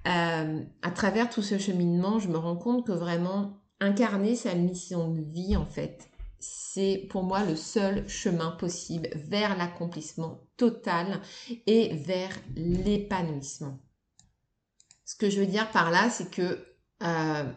Euh, 0.07 0.63
à 0.81 0.91
travers 0.91 1.29
tout 1.29 1.41
ce 1.41 1.57
cheminement, 1.57 2.19
je 2.19 2.29
me 2.29 2.37
rends 2.37 2.55
compte 2.55 2.85
que 2.85 2.91
vraiment 2.91 3.61
incarner 3.79 4.35
sa 4.35 4.55
mission 4.55 5.11
de 5.11 5.21
vie, 5.21 5.55
en 5.55 5.65
fait, 5.65 6.09
c'est 6.39 7.07
pour 7.09 7.23
moi 7.23 7.43
le 7.43 7.55
seul 7.55 8.07
chemin 8.07 8.51
possible 8.51 9.09
vers 9.13 9.57
l'accomplissement 9.57 10.41
total 10.57 11.21
et 11.67 11.95
vers 11.95 12.31
l'épanouissement. 12.55 13.79
Que 15.19 15.29
je 15.29 15.39
veux 15.39 15.45
dire 15.45 15.69
par 15.71 15.91
là, 15.91 16.09
c'est 16.09 16.31
que, 16.31 16.65
euh, 17.03 17.53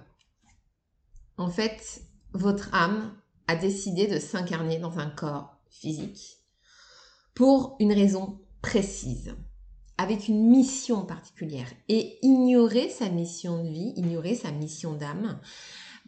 en 1.38 1.50
fait, 1.50 2.02
votre 2.32 2.74
âme 2.74 3.16
a 3.46 3.56
décidé 3.56 4.06
de 4.06 4.18
s'incarner 4.18 4.78
dans 4.78 4.98
un 4.98 5.08
corps 5.08 5.56
physique 5.70 6.38
pour 7.34 7.76
une 7.80 7.92
raison 7.92 8.40
précise 8.60 9.34
avec 9.98 10.28
une 10.28 10.48
mission 10.48 11.04
particulière 11.04 11.68
et 11.88 12.18
ignorer 12.22 12.88
sa 12.88 13.08
mission 13.08 13.62
de 13.62 13.68
vie, 13.68 13.92
ignorer 13.96 14.34
sa 14.34 14.50
mission 14.50 14.94
d'âme, 14.94 15.38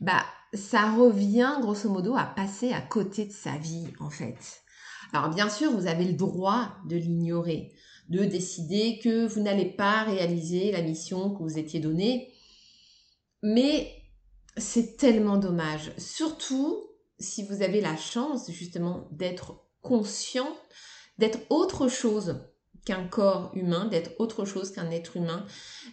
bah 0.01 0.25
ça 0.53 0.93
revient 0.93 1.59
grosso 1.61 1.88
modo 1.88 2.17
à 2.17 2.25
passer 2.25 2.73
à 2.73 2.81
côté 2.81 3.27
de 3.27 3.33
sa 3.33 3.57
vie 3.57 3.87
en 4.01 4.11
fait. 4.11 4.62
Alors 5.12 5.31
bien 5.31 5.49
sûr, 5.49 5.71
vous 5.71 5.87
avez 5.87 6.05
le 6.05 6.14
droit 6.14 6.77
de 6.87 6.97
l'ignorer, 6.97 7.73
de 8.09 8.25
décider 8.25 8.99
que 9.03 9.27
vous 9.27 9.40
n'allez 9.40 9.67
pas 9.67 10.05
réaliser 10.05 10.73
la 10.73 10.83
mission 10.83 11.31
que 11.31 11.43
vous 11.43 11.59
étiez 11.59 11.81
donnée, 11.81 12.33
mais 13.43 13.90
c'est 14.57 14.97
tellement 14.97 15.37
dommage, 15.37 15.93
surtout 15.99 16.85
si 17.19 17.45
vous 17.45 17.62
avez 17.62 17.81
la 17.81 17.97
chance 17.97 18.51
justement 18.51 19.09
d'être 19.12 19.64
conscient, 19.83 20.49
d'être 21.19 21.38
autre 21.51 21.88
chose 21.88 22.40
qu'un 22.85 23.07
corps 23.07 23.51
humain, 23.55 23.87
d'être 23.87 24.12
autre 24.19 24.45
chose 24.45 24.71
qu'un 24.71 24.90
être 24.90 25.17
humain. 25.17 25.47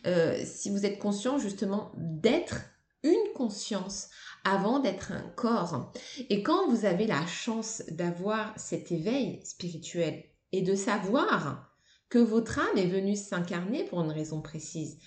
Euh, 0.05 0.37
si 0.45 0.69
vous 0.69 0.85
êtes 0.85 0.99
conscient 0.99 1.37
justement 1.37 1.91
d'être 1.95 2.61
une 3.03 3.33
conscience 3.33 4.09
avant 4.43 4.79
d'être 4.79 5.11
un 5.11 5.27
corps. 5.35 5.91
Et 6.29 6.43
quand 6.43 6.69
vous 6.69 6.85
avez 6.85 7.07
la 7.07 7.25
chance 7.25 7.83
d'avoir 7.89 8.53
cet 8.59 8.91
éveil 8.91 9.39
spirituel 9.43 10.23
et 10.51 10.61
de 10.61 10.75
savoir 10.75 11.70
que 12.11 12.19
votre 12.19 12.59
âme 12.59 12.77
est 12.77 12.85
venue 12.85 13.15
s'incarner 13.15 13.85
pour 13.85 14.01
une 14.01 14.11
raison 14.11 14.41
précise, 14.41 14.99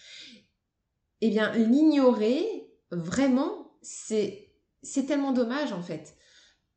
eh 1.21 1.31
bien 1.31 1.53
l'ignorer 1.53 2.45
vraiment 2.91 3.77
c'est 3.83 4.51
c'est 4.83 5.07
tellement 5.07 5.33
dommage 5.33 5.73
en 5.73 5.83
fait 5.83 6.17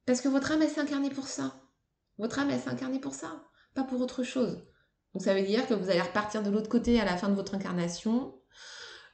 parce 0.06 0.22
que 0.22 0.28
votre 0.28 0.52
âme 0.52 0.62
elle 0.62 0.70
s'est 0.70 0.82
incarnée 0.82 1.10
pour 1.10 1.28
ça. 1.28 1.56
Votre 2.20 2.40
âme 2.40 2.50
elle 2.52 2.60
s'est 2.60 2.70
incarnée 2.70 3.00
pour 3.00 3.16
ça, 3.16 3.44
pas 3.74 3.84
pour 3.84 4.00
autre 4.02 4.24
chose. 4.24 4.64
Donc 5.14 5.24
ça 5.24 5.34
veut 5.34 5.42
dire 5.42 5.68
que 5.68 5.74
vous 5.74 5.90
allez 5.90 6.02
repartir 6.02 6.44
de 6.44 6.50
l'autre 6.50 6.70
côté 6.70 7.00
à 7.00 7.06
la 7.06 7.18
fin 7.18 7.30
de 7.30 7.34
votre 7.34 7.56
incarnation. 7.56 8.36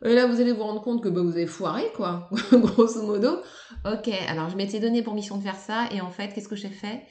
Et 0.03 0.15
là, 0.15 0.27
vous 0.27 0.41
allez 0.41 0.51
vous 0.51 0.63
rendre 0.63 0.81
compte 0.81 1.01
que 1.01 1.07
bah, 1.07 1.21
vous 1.21 1.31
avez 1.31 1.47
foiré, 1.47 1.89
quoi, 1.95 2.29
grosso 2.51 3.03
modo. 3.03 3.41
Ok, 3.85 4.09
alors 4.27 4.49
je 4.49 4.57
m'étais 4.57 4.81
donné 4.81 5.01
pour 5.01 5.13
mission 5.13 5.37
de 5.37 5.43
faire 5.43 5.55
ça, 5.55 5.87
et 5.91 6.01
en 6.01 6.11
fait, 6.11 6.33
qu'est-ce 6.33 6.49
que 6.49 6.57
j'ai 6.57 6.67
fait? 6.67 7.03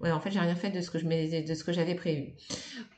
Ouais, 0.00 0.10
en 0.10 0.20
fait, 0.20 0.30
j'ai 0.30 0.40
rien 0.40 0.54
fait 0.54 0.70
de 0.70 0.80
ce 0.80 0.90
que 0.90 0.98
je 0.98 1.04
de 1.04 1.54
ce 1.54 1.64
que 1.64 1.72
j'avais 1.72 1.94
prévu. 1.94 2.32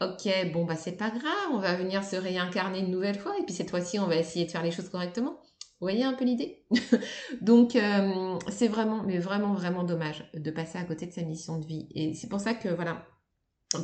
Ok, 0.00 0.28
bon 0.52 0.64
bah 0.64 0.76
c'est 0.76 0.96
pas 0.96 1.10
grave, 1.10 1.50
on 1.52 1.58
va 1.58 1.74
venir 1.74 2.04
se 2.04 2.14
réincarner 2.14 2.78
une 2.78 2.90
nouvelle 2.90 3.18
fois, 3.18 3.34
et 3.40 3.44
puis 3.44 3.54
cette 3.54 3.70
fois-ci, 3.70 3.98
on 3.98 4.06
va 4.06 4.16
essayer 4.16 4.46
de 4.46 4.50
faire 4.50 4.62
les 4.62 4.70
choses 4.70 4.88
correctement. 4.88 5.40
Vous 5.80 5.86
voyez 5.86 6.04
un 6.04 6.12
peu 6.12 6.24
l'idée? 6.24 6.64
Donc 7.40 7.74
euh, 7.74 8.38
c'est 8.48 8.68
vraiment, 8.68 9.02
mais 9.02 9.18
vraiment, 9.18 9.52
vraiment 9.52 9.82
dommage 9.82 10.24
de 10.32 10.50
passer 10.52 10.78
à 10.78 10.84
côté 10.84 11.06
de 11.06 11.12
sa 11.12 11.22
mission 11.22 11.58
de 11.58 11.66
vie. 11.66 11.88
Et 11.92 12.14
c'est 12.14 12.28
pour 12.28 12.38
ça 12.38 12.54
que 12.54 12.68
voilà, 12.68 13.04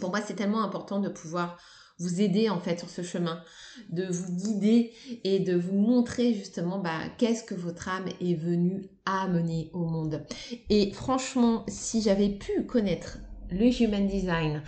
pour 0.00 0.10
moi 0.10 0.20
c'est 0.24 0.36
tellement 0.36 0.62
important 0.62 1.00
de 1.00 1.08
pouvoir 1.08 1.58
vous 1.98 2.20
aider 2.20 2.48
en 2.48 2.60
fait 2.60 2.78
sur 2.78 2.88
ce 2.88 3.02
chemin, 3.02 3.42
de 3.90 4.04
vous 4.04 4.32
guider 4.36 4.92
et 5.24 5.40
de 5.40 5.56
vous 5.56 5.76
montrer 5.76 6.34
justement 6.34 6.78
bah, 6.78 7.00
qu'est-ce 7.18 7.42
que 7.42 7.56
votre 7.56 7.88
âme 7.88 8.06
est 8.20 8.34
venue 8.34 8.88
amener 9.08 9.70
au 9.72 9.84
monde. 9.84 10.26
Et 10.70 10.92
franchement, 10.92 11.64
si 11.68 12.02
j'avais 12.02 12.28
pu 12.28 12.64
connaître 12.64 13.18
le 13.50 13.66
Human 13.82 14.06
Design 14.06 14.62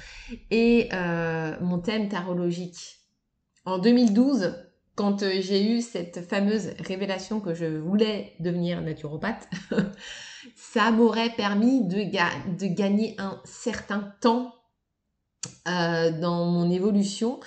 et 0.50 0.88
euh, 0.92 1.54
mon 1.60 1.78
thème 1.78 2.08
tarologique 2.08 3.00
en 3.64 3.78
2012, 3.78 4.54
quand 4.94 5.22
euh, 5.22 5.40
j'ai 5.40 5.70
eu 5.70 5.82
cette 5.82 6.26
fameuse 6.28 6.70
révélation 6.80 7.40
que 7.40 7.54
je 7.54 7.66
voulais 7.66 8.34
devenir 8.40 8.80
naturopathe, 8.80 9.48
ça 10.56 10.90
m'aurait 10.90 11.30
permis 11.30 11.86
de, 11.86 11.96
de, 12.56 12.66
gagner 12.66 13.14
un 13.18 13.40
certain 13.44 14.12
temps 14.20 14.54
euh, 15.68 16.10
dans 16.10 16.46
mon 16.46 16.70
évolution. 16.70 17.40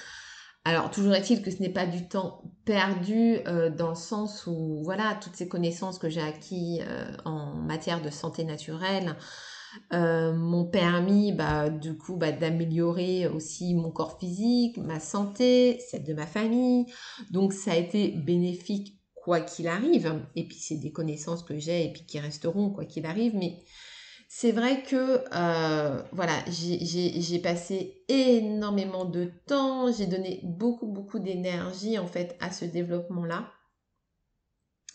Alors, 0.66 0.92
toujours 0.92 1.14
est-il 1.14 1.42
que 1.42 1.52
ce 1.52 1.58
n'est 1.58 1.70
pas 1.70 1.86
du 1.86 2.08
temps 2.08 2.42
perdu 2.66 3.40
euh, 3.48 3.70
dans 3.70 3.90
le 3.90 3.96
sens 3.96 4.48
où, 4.48 4.82
voilà, 4.84 5.18
toutes 5.22 5.36
ces 5.36 5.48
connaissances 5.48 6.00
que 6.00 6.10
j'ai 6.10 6.22
acquis 6.22 6.82
en 7.26 7.56
matière 7.56 8.02
de 8.02 8.10
santé 8.10 8.44
naturelle, 8.44 9.16
euh, 9.92 10.34
m'ont 10.34 10.66
permis 10.66 11.32
bah, 11.32 11.70
du 11.70 11.98
coup 11.98 12.16
bah, 12.16 12.32
d'améliorer 12.32 13.28
aussi 13.28 13.74
mon 13.74 13.92
corps 13.92 14.20
physique, 14.20 14.78
ma 14.78 15.00
santé, 15.00 15.80
celle 15.90 16.04
de 16.04 16.14
ma 16.14 16.28
famille. 16.28 16.86
Donc 17.32 17.54
ça 17.54 17.72
a 17.72 17.76
été 17.76 18.10
bénéfique 18.10 19.00
quoi 19.16 19.42
qu'il 19.42 19.68
arrive. 19.68 20.22
Et 20.36 20.48
puis 20.48 20.58
c'est 20.58 20.78
des 20.78 20.92
connaissances 20.92 21.44
que 21.44 21.58
j'ai 21.58 21.86
et 21.86 21.92
puis 21.92 22.06
qui 22.06 22.20
resteront 22.20 22.70
quoi 22.70 22.86
qu'il 22.86 23.06
arrive. 23.06 23.36
Mais 23.36 23.58
c'est 24.36 24.52
vrai 24.52 24.82
que 24.82 25.24
euh, 25.32 26.02
voilà, 26.12 26.34
j'ai 26.50 27.40
passé 27.40 28.04
énormément 28.08 29.06
de 29.06 29.32
temps, 29.46 29.92
j'ai 29.92 30.08
donné 30.08 30.40
beaucoup 30.42 30.88
beaucoup 30.88 31.20
d'énergie 31.20 32.00
en 32.00 32.08
fait 32.08 32.36
à 32.40 32.52
ce 32.52 32.66
développement-là. 32.66 33.52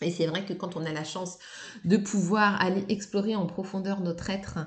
Et 0.01 0.11
c'est 0.11 0.27
vrai 0.27 0.43
que 0.43 0.51
quand 0.51 0.75
on 0.75 0.85
a 0.85 0.91
la 0.91 1.05
chance 1.05 1.37
de 1.85 1.95
pouvoir 1.95 2.61
aller 2.61 2.83
explorer 2.89 3.37
en 3.37 3.45
profondeur 3.45 4.01
notre 4.01 4.29
être 4.29 4.59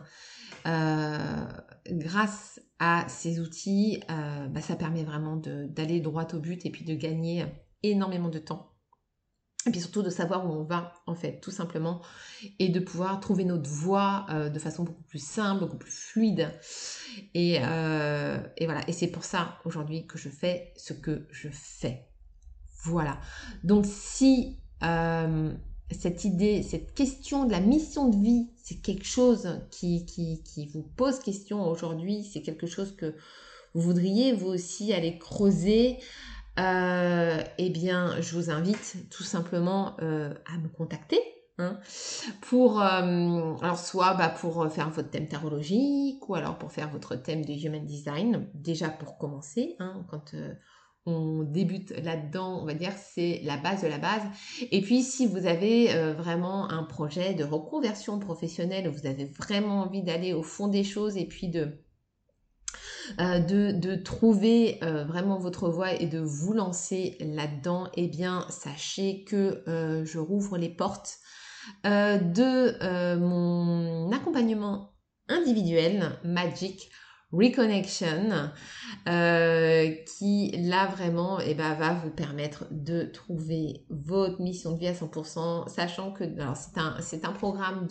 euh, 0.67 1.45
grâce 1.91 2.59
à 2.79 3.07
ces 3.09 3.41
outils, 3.41 4.03
euh, 4.11 4.49
bah, 4.49 4.63
ça 4.63 4.75
permet 4.75 5.05
vraiment 5.05 5.37
d'aller 5.37 6.01
droit 6.01 6.27
au 6.33 6.39
but 6.39 6.65
et 6.65 6.71
puis 6.71 6.87
de 6.87 6.95
gagner 6.95 7.45
énormément 7.83 8.31
de 8.31 8.39
temps. 8.39 8.72
Et 9.67 9.71
puis 9.71 9.81
surtout 9.81 10.03
de 10.03 10.11
savoir 10.11 10.45
où 10.45 10.53
on 10.53 10.65
va, 10.65 10.93
en 11.07 11.15
fait, 11.15 11.41
tout 11.41 11.53
simplement, 11.53 12.01
et 12.59 12.69
de 12.69 12.81
pouvoir 12.81 13.21
trouver 13.21 13.45
notre 13.45 13.71
voie 13.71 14.27
euh, 14.31 14.49
de 14.49 14.59
façon 14.59 14.83
beaucoup 14.83 15.05
plus 15.05 15.25
simple, 15.25 15.61
beaucoup 15.61 15.77
plus 15.77 15.93
fluide. 15.93 16.51
Et, 17.35 17.57
et 17.57 18.65
voilà, 18.67 18.81
et 18.89 18.93
c'est 18.93 19.09
pour 19.09 19.25
ça 19.25 19.59
aujourd'hui 19.65 20.07
que 20.07 20.19
je 20.19 20.29
fais 20.29 20.73
ce 20.77 20.93
que 20.93 21.27
je 21.31 21.49
fais. 21.53 22.07
Voilà. 22.85 23.21
Donc 23.63 23.87
si 23.87 24.59
euh, 24.83 25.53
cette 25.91 26.25
idée, 26.25 26.63
cette 26.63 26.95
question 26.95 27.45
de 27.45 27.53
la 27.53 27.61
mission 27.61 28.09
de 28.09 28.17
vie, 28.17 28.49
c'est 28.57 28.77
quelque 28.77 29.05
chose 29.05 29.61
qui, 29.71 30.07
qui, 30.07 30.67
vous 30.73 30.83
pose 30.83 31.19
question 31.21 31.69
aujourd'hui, 31.69 32.25
c'est 32.25 32.43
quelque 32.43 32.67
chose 32.67 32.97
que 32.97 33.15
vous 33.75 33.83
voudriez 33.83 34.33
vous 34.33 34.49
aussi 34.49 34.93
aller 34.93 35.19
creuser, 35.19 35.99
euh, 35.99 36.03
eh 36.57 37.71
bien, 37.71 38.21
je 38.21 38.35
vous 38.37 38.51
invite 38.51 39.09
tout 39.11 39.23
simplement 39.23 39.97
euh, 40.01 40.35
à 40.53 40.59
me 40.59 40.69
contacter. 40.69 41.21
Hein, 41.59 41.79
pour 42.41 42.81
alors 42.81 43.79
soit 43.79 44.15
bah, 44.15 44.31
pour 44.31 44.73
faire 44.73 44.89
votre 44.89 45.11
thème 45.11 45.29
tarologique 45.29 46.27
ou 46.27 46.35
alors 46.35 46.57
pour 46.57 46.73
faire 46.73 46.89
votre 46.89 47.15
thème 47.15 47.45
de 47.45 47.53
human 47.53 47.85
design 47.85 48.49
déjà 48.55 48.89
pour 48.89 49.19
commencer 49.19 49.77
hein, 49.79 50.07
quand 50.11 50.35
on 51.07 51.43
débute 51.43 51.91
là-dedans, 51.91 52.61
on 52.63 52.65
va 52.65 52.75
dire, 52.75 52.93
c'est 52.97 53.41
la 53.43 53.57
base 53.57 53.83
de 53.83 53.89
la 53.89 53.99
base. 53.99 54.23
Et 54.71 54.81
puis, 54.83 55.03
si 55.03 55.27
vous 55.27 55.47
avez 55.47 55.93
euh, 55.95 56.13
vraiment 56.13 56.71
un 56.71 56.85
projet 56.85 57.35
de 57.35 57.45
reconversion 57.45 58.19
professionnelle, 58.19 58.89
vous 58.89 59.07
avez 59.07 59.25
vraiment 59.25 59.81
envie 59.81 60.03
d'aller 60.03 60.33
au 60.33 60.43
fond 60.43 60.69
des 60.69 60.85
choses 60.85 61.17
et 61.17 61.27
puis 61.27 61.49
de, 61.49 61.81
euh, 63.21 63.39
de, 63.39 63.95
trouver 63.97 64.79
euh, 64.83 65.05
vraiment 65.05 65.39
votre 65.39 65.69
voie 65.69 65.93
et 65.93 66.07
de 66.07 66.19
vous 66.19 66.53
lancer 66.53 67.17
là-dedans, 67.21 67.89
eh 67.95 68.09
bien, 68.09 68.47
sachez 68.49 69.25
que 69.25 69.63
je 70.05 70.19
rouvre 70.19 70.59
les 70.59 70.71
portes 70.71 71.19
de 71.85 73.17
mon 73.17 74.11
accompagnement 74.13 74.93
individuel 75.29 76.19
Magic 76.25 76.91
Reconnection, 77.33 78.51
euh, 79.09 79.91
qui 80.19 80.51
là 80.51 80.87
vraiment 80.87 81.41
eh 81.41 81.55
ben, 81.55 81.73
va 81.75 81.95
vous 81.95 82.11
permettre 82.11 82.67
de 82.71 83.05
trouver 83.05 83.87
votre 83.89 84.43
mission 84.43 84.73
de 84.73 84.79
vie 84.79 84.89
à 84.89 84.93
100%, 84.93 85.67
sachant 85.67 86.13
que 86.13 86.25
c'est 87.01 87.25
un, 87.25 87.33
programme 87.33 87.87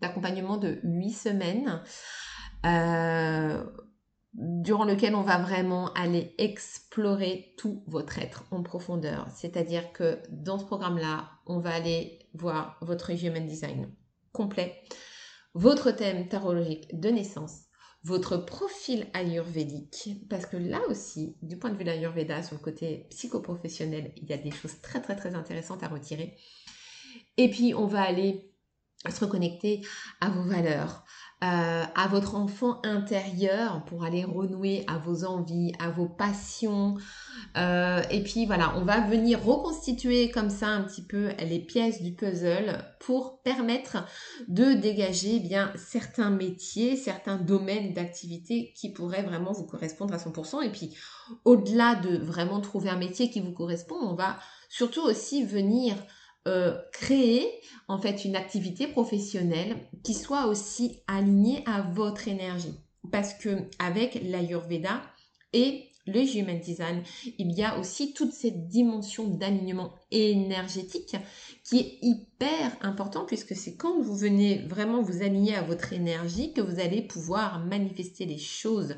d'accompagnement 0.00 0.56
de 0.56 0.80
8 0.82 1.10
semaines. 1.12 1.80
Euh, 2.64 3.62
durant 4.36 4.84
lequel 4.84 5.14
on 5.14 5.22
va 5.22 5.38
vraiment 5.38 5.92
aller 5.94 6.34
explorer 6.36 7.54
tout 7.56 7.82
votre 7.86 8.18
être 8.18 8.44
en 8.50 8.62
profondeur. 8.62 9.26
C'est-à-dire 9.34 9.92
que 9.92 10.20
dans 10.30 10.58
ce 10.58 10.64
programme-là, 10.64 11.30
on 11.46 11.58
va 11.58 11.72
aller 11.72 12.18
voir 12.34 12.76
votre 12.82 13.10
Human 13.10 13.46
Design 13.46 13.90
complet, 14.32 14.82
votre 15.54 15.90
thème 15.90 16.28
tarologique 16.28 16.88
de 17.00 17.08
naissance, 17.08 17.62
votre 18.02 18.36
profil 18.36 19.06
ayurvédique, 19.14 20.10
parce 20.28 20.44
que 20.44 20.58
là 20.58 20.80
aussi, 20.88 21.36
du 21.40 21.56
point 21.56 21.70
de 21.70 21.76
vue 21.76 21.84
de 21.84 21.90
l'ayurveda, 21.90 22.42
sur 22.42 22.56
le 22.56 22.62
côté 22.62 23.06
psychoprofessionnel, 23.10 24.12
il 24.16 24.28
y 24.28 24.34
a 24.34 24.36
des 24.36 24.50
choses 24.50 24.80
très 24.82 25.00
très 25.00 25.16
très 25.16 25.34
intéressantes 25.34 25.82
à 25.82 25.88
retirer. 25.88 26.36
Et 27.38 27.50
puis, 27.50 27.74
on 27.74 27.86
va 27.86 28.02
aller 28.02 28.52
se 29.10 29.24
reconnecter 29.24 29.80
à 30.20 30.28
vos 30.28 30.42
valeurs, 30.42 31.04
euh, 31.44 31.84
à 31.94 32.08
votre 32.08 32.34
enfant 32.34 32.80
intérieur 32.82 33.84
pour 33.84 34.04
aller 34.04 34.24
renouer 34.24 34.84
à 34.86 34.96
vos 34.96 35.24
envies, 35.24 35.70
à 35.78 35.90
vos 35.90 36.08
passions. 36.08 36.96
Euh, 37.58 38.02
et 38.10 38.22
puis 38.22 38.46
voilà, 38.46 38.72
on 38.78 38.86
va 38.86 39.02
venir 39.02 39.44
reconstituer 39.44 40.30
comme 40.30 40.48
ça 40.48 40.68
un 40.68 40.82
petit 40.82 41.02
peu 41.02 41.32
les 41.38 41.58
pièces 41.58 42.00
du 42.00 42.12
puzzle 42.12 42.82
pour 43.00 43.42
permettre 43.42 43.98
de 44.48 44.72
dégager 44.72 45.34
eh 45.36 45.40
bien 45.40 45.72
certains 45.76 46.30
métiers, 46.30 46.96
certains 46.96 47.36
domaines 47.36 47.92
d'activité 47.92 48.72
qui 48.74 48.90
pourraient 48.90 49.22
vraiment 49.22 49.52
vous 49.52 49.66
correspondre 49.66 50.14
à 50.14 50.16
100%. 50.16 50.62
Et 50.62 50.70
puis 50.70 50.96
au-delà 51.44 51.96
de 51.96 52.16
vraiment 52.16 52.62
trouver 52.62 52.88
un 52.88 52.96
métier 52.96 53.28
qui 53.28 53.40
vous 53.40 53.52
correspond, 53.52 53.96
on 54.00 54.14
va 54.14 54.38
surtout 54.70 55.02
aussi 55.02 55.44
venir 55.44 55.96
euh, 56.46 56.76
créer 56.92 57.48
en 57.88 58.00
fait 58.00 58.24
une 58.24 58.36
activité 58.36 58.86
professionnelle 58.86 59.76
qui 60.04 60.14
soit 60.14 60.46
aussi 60.46 61.00
alignée 61.06 61.64
à 61.66 61.82
votre 61.82 62.28
énergie. 62.28 62.74
Parce 63.10 63.34
que 63.34 63.68
avec 63.78 64.20
l'Ayurveda 64.22 65.02
et 65.52 65.84
le 66.06 66.20
Human 66.20 66.60
Design, 66.60 67.02
il 67.38 67.52
y 67.52 67.64
a 67.64 67.78
aussi 67.78 68.12
toute 68.12 68.32
cette 68.32 68.68
dimension 68.68 69.26
d'alignement 69.26 69.92
énergétique 70.12 71.16
qui 71.64 71.78
est 71.80 71.98
hyper 72.00 72.76
important 72.80 73.24
puisque 73.24 73.56
c'est 73.56 73.74
quand 73.74 74.00
vous 74.00 74.14
venez 74.14 74.58
vraiment 74.68 75.02
vous 75.02 75.22
aligner 75.22 75.56
à 75.56 75.62
votre 75.62 75.92
énergie 75.92 76.52
que 76.52 76.60
vous 76.60 76.78
allez 76.78 77.02
pouvoir 77.02 77.64
manifester 77.64 78.24
les 78.24 78.38
choses 78.38 78.94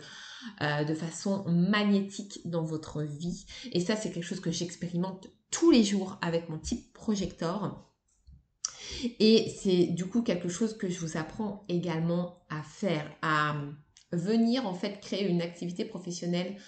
euh, 0.61 0.84
de 0.84 0.94
façon 0.94 1.44
magnétique 1.49 2.40
dans 2.44 2.62
votre 2.62 3.03
vie. 3.03 3.46
Et 3.72 3.80
ça, 3.80 3.96
c'est 3.96 4.11
quelque 4.11 4.26
chose 4.26 4.40
que 4.40 4.51
j'expérimente 4.51 5.28
tous 5.51 5.70
les 5.70 5.84
jours 5.84 6.18
avec 6.20 6.49
mon 6.49 6.59
type 6.59 6.92
projector. 7.09 7.90
Et 9.18 9.50
c'est 9.59 9.86
du 9.86 10.04
coup 10.04 10.20
quelque 10.20 10.50
chose 10.50 10.76
que 10.76 10.90
je 10.90 11.00
vous 11.00 11.16
apprends 11.16 11.64
également 11.66 12.44
à 12.50 12.62
faire, 12.62 13.11
à 13.22 13.56
venir 14.12 14.66
en 14.66 14.74
fait 14.74 15.00
créer 15.00 15.26
une 15.26 15.40
activité 15.40 15.86
professionnelle 15.86 16.59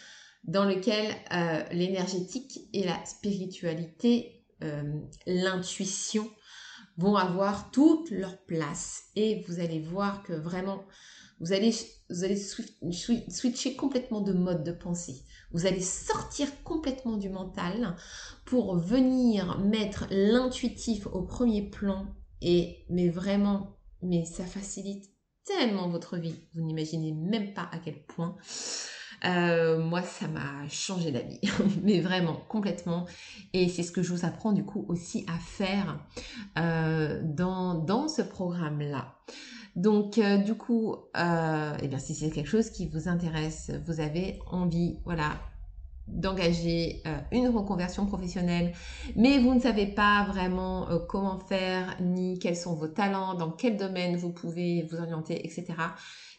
dans 0.44 0.64
laquelle 0.64 1.14
euh, 1.34 1.62
l'énergétique 1.72 2.60
et 2.72 2.84
la 2.84 3.04
spiritualité, 3.04 4.46
euh, 4.64 4.94
l'intuition 5.26 6.26
vont 6.96 7.16
avoir 7.16 7.70
toute 7.70 8.10
leur 8.10 8.38
place. 8.46 9.10
Et 9.16 9.44
vous 9.46 9.60
allez 9.60 9.80
voir 9.80 10.22
que 10.22 10.32
vraiment, 10.32 10.86
Vous 11.40 11.52
allez, 11.52 11.74
vous 12.10 12.24
allez 12.24 12.36
switcher 12.36 13.74
complètement 13.74 14.20
de 14.20 14.32
mode 14.32 14.62
de 14.62 14.72
pensée. 14.72 15.24
Vous 15.52 15.66
allez 15.66 15.80
sortir 15.80 16.48
complètement 16.64 17.16
du 17.16 17.30
mental 17.30 17.96
pour 18.44 18.76
venir 18.76 19.58
mettre 19.58 20.06
l'intuitif 20.10 21.06
au 21.06 21.22
premier 21.22 21.62
plan. 21.62 22.06
Et, 22.42 22.84
mais 22.90 23.08
vraiment, 23.08 23.78
mais 24.02 24.24
ça 24.24 24.44
facilite 24.44 25.10
tellement 25.44 25.88
votre 25.88 26.18
vie. 26.18 26.36
Vous 26.54 26.62
n'imaginez 26.62 27.12
même 27.12 27.54
pas 27.54 27.68
à 27.72 27.78
quel 27.78 28.04
point. 28.04 28.36
Euh, 29.24 29.78
moi, 29.78 30.02
ça 30.02 30.28
m'a 30.28 30.66
changé 30.68 31.10
la 31.10 31.20
vie, 31.20 31.40
mais 31.82 32.00
vraiment 32.00 32.36
complètement. 32.48 33.06
Et 33.52 33.68
c'est 33.68 33.82
ce 33.82 33.92
que 33.92 34.02
je 34.02 34.12
vous 34.12 34.24
apprends 34.24 34.52
du 34.52 34.64
coup 34.64 34.84
aussi 34.88 35.26
à 35.28 35.38
faire 35.38 36.00
euh, 36.58 37.20
dans, 37.22 37.74
dans 37.74 38.08
ce 38.08 38.22
programme-là. 38.22 39.16
Donc, 39.76 40.18
euh, 40.18 40.38
du 40.38 40.54
coup, 40.54 40.96
eh 41.14 41.88
bien, 41.88 41.98
si 41.98 42.14
c'est 42.14 42.30
quelque 42.30 42.48
chose 42.48 42.70
qui 42.70 42.88
vous 42.88 43.08
intéresse, 43.08 43.70
vous 43.86 44.00
avez 44.00 44.40
envie, 44.46 45.00
voilà, 45.04 45.40
d'engager 46.12 47.02
une 47.32 47.48
reconversion 47.48 48.06
professionnelle, 48.06 48.72
mais 49.16 49.38
vous 49.38 49.54
ne 49.54 49.60
savez 49.60 49.86
pas 49.86 50.26
vraiment 50.28 50.88
comment 51.08 51.38
faire, 51.38 51.96
ni 52.00 52.38
quels 52.38 52.56
sont 52.56 52.74
vos 52.74 52.88
talents, 52.88 53.34
dans 53.34 53.50
quel 53.50 53.76
domaine 53.76 54.16
vous 54.16 54.32
pouvez 54.32 54.86
vous 54.90 54.98
orienter, 54.98 55.46
etc 55.46 55.74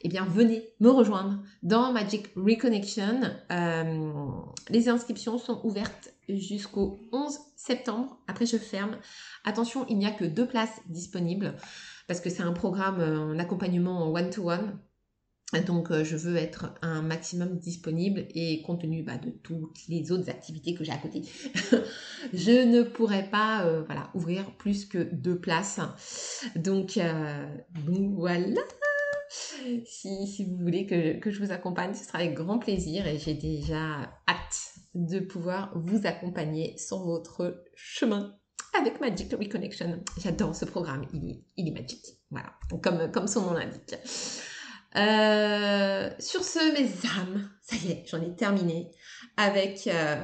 eh 0.03 0.09
bien 0.09 0.25
venez 0.25 0.63
me 0.79 0.89
rejoindre 0.89 1.39
dans 1.63 1.91
Magic 1.91 2.29
Reconnection. 2.35 3.21
Euh, 3.51 4.23
les 4.69 4.89
inscriptions 4.89 5.37
sont 5.37 5.61
ouvertes 5.63 6.13
jusqu'au 6.27 6.99
11 7.11 7.37
septembre. 7.55 8.17
Après, 8.27 8.45
je 8.45 8.57
ferme. 8.57 8.97
Attention, 9.45 9.85
il 9.89 9.97
n'y 9.97 10.05
a 10.05 10.11
que 10.11 10.25
deux 10.25 10.47
places 10.47 10.81
disponibles 10.87 11.55
parce 12.07 12.19
que 12.19 12.29
c'est 12.29 12.43
un 12.43 12.53
programme 12.53 12.99
en 13.01 13.39
accompagnement 13.39 14.03
en 14.03 14.11
one-to-one. 14.11 14.79
Donc, 15.65 15.91
euh, 15.91 16.03
je 16.03 16.15
veux 16.15 16.37
être 16.37 16.73
un 16.81 17.01
maximum 17.01 17.57
disponible 17.57 18.25
et 18.33 18.61
compte 18.61 18.81
tenu 18.81 19.03
bah, 19.03 19.17
de 19.17 19.29
toutes 19.29 19.87
les 19.89 20.11
autres 20.11 20.29
activités 20.29 20.73
que 20.75 20.83
j'ai 20.83 20.93
à 20.93 20.97
côté, 20.97 21.23
je 22.33 22.65
ne 22.65 22.83
pourrais 22.83 23.29
pas 23.29 23.65
euh, 23.65 23.83
voilà, 23.85 24.09
ouvrir 24.13 24.55
plus 24.57 24.85
que 24.85 24.99
deux 24.99 25.37
places. 25.37 25.79
Donc, 26.55 26.97
donc 27.85 28.13
voilà 28.15 28.61
si, 29.85 30.45
vous 30.45 30.57
voulez 30.57 30.85
que, 30.85 31.31
je 31.31 31.43
vous 31.43 31.51
accompagne, 31.51 31.93
ce 31.93 32.03
sera 32.03 32.19
avec 32.19 32.33
grand 32.33 32.59
plaisir 32.59 33.07
et 33.07 33.17
j'ai 33.17 33.33
déjà 33.33 34.11
hâte 34.27 34.73
de 34.93 35.19
pouvoir 35.19 35.71
vous 35.75 36.05
accompagner 36.05 36.77
sur 36.77 36.99
votre 36.99 37.63
chemin 37.75 38.35
avec 38.77 38.99
Magic 38.99 39.31
Reconnection. 39.31 40.03
J'adore 40.17 40.55
ce 40.55 40.65
programme, 40.65 41.05
il 41.13 41.29
est, 41.29 41.43
il 41.57 41.67
est 41.69 41.71
magique. 41.71 42.05
Voilà, 42.29 42.53
comme, 42.81 43.11
comme 43.11 43.27
son 43.27 43.41
nom 43.41 43.53
l'indique. 43.53 43.95
Euh, 44.97 46.09
sur 46.19 46.43
ce, 46.43 46.73
mes 46.73 46.89
âmes, 47.19 47.49
ça 47.61 47.75
y 47.77 47.91
est, 47.91 48.03
j'en 48.07 48.21
ai 48.21 48.35
terminé 48.35 48.91
avec, 49.37 49.87
euh, 49.87 50.21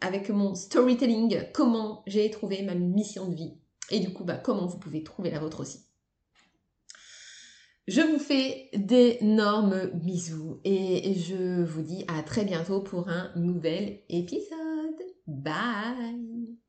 avec 0.00 0.28
mon 0.28 0.54
storytelling, 0.54 1.42
comment 1.54 2.02
j'ai 2.06 2.30
trouvé 2.30 2.62
ma 2.62 2.74
mission 2.74 3.28
de 3.28 3.34
vie. 3.34 3.58
Et 3.90 4.00
du 4.00 4.12
coup, 4.12 4.24
bah, 4.24 4.36
comment 4.36 4.66
vous 4.66 4.78
pouvez 4.78 5.02
trouver 5.02 5.30
la 5.30 5.40
vôtre 5.40 5.60
aussi. 5.60 5.86
Je 7.88 8.02
vous 8.02 8.20
fais 8.20 8.68
d'énormes 8.74 9.90
bisous 9.94 10.60
et 10.64 11.14
je 11.14 11.62
vous 11.64 11.82
dis 11.82 12.04
à 12.06 12.22
très 12.22 12.44
bientôt 12.44 12.82
pour 12.82 13.08
un 13.08 13.32
nouvel 13.34 14.02
épisode. 14.08 15.00
Bye 15.26 16.60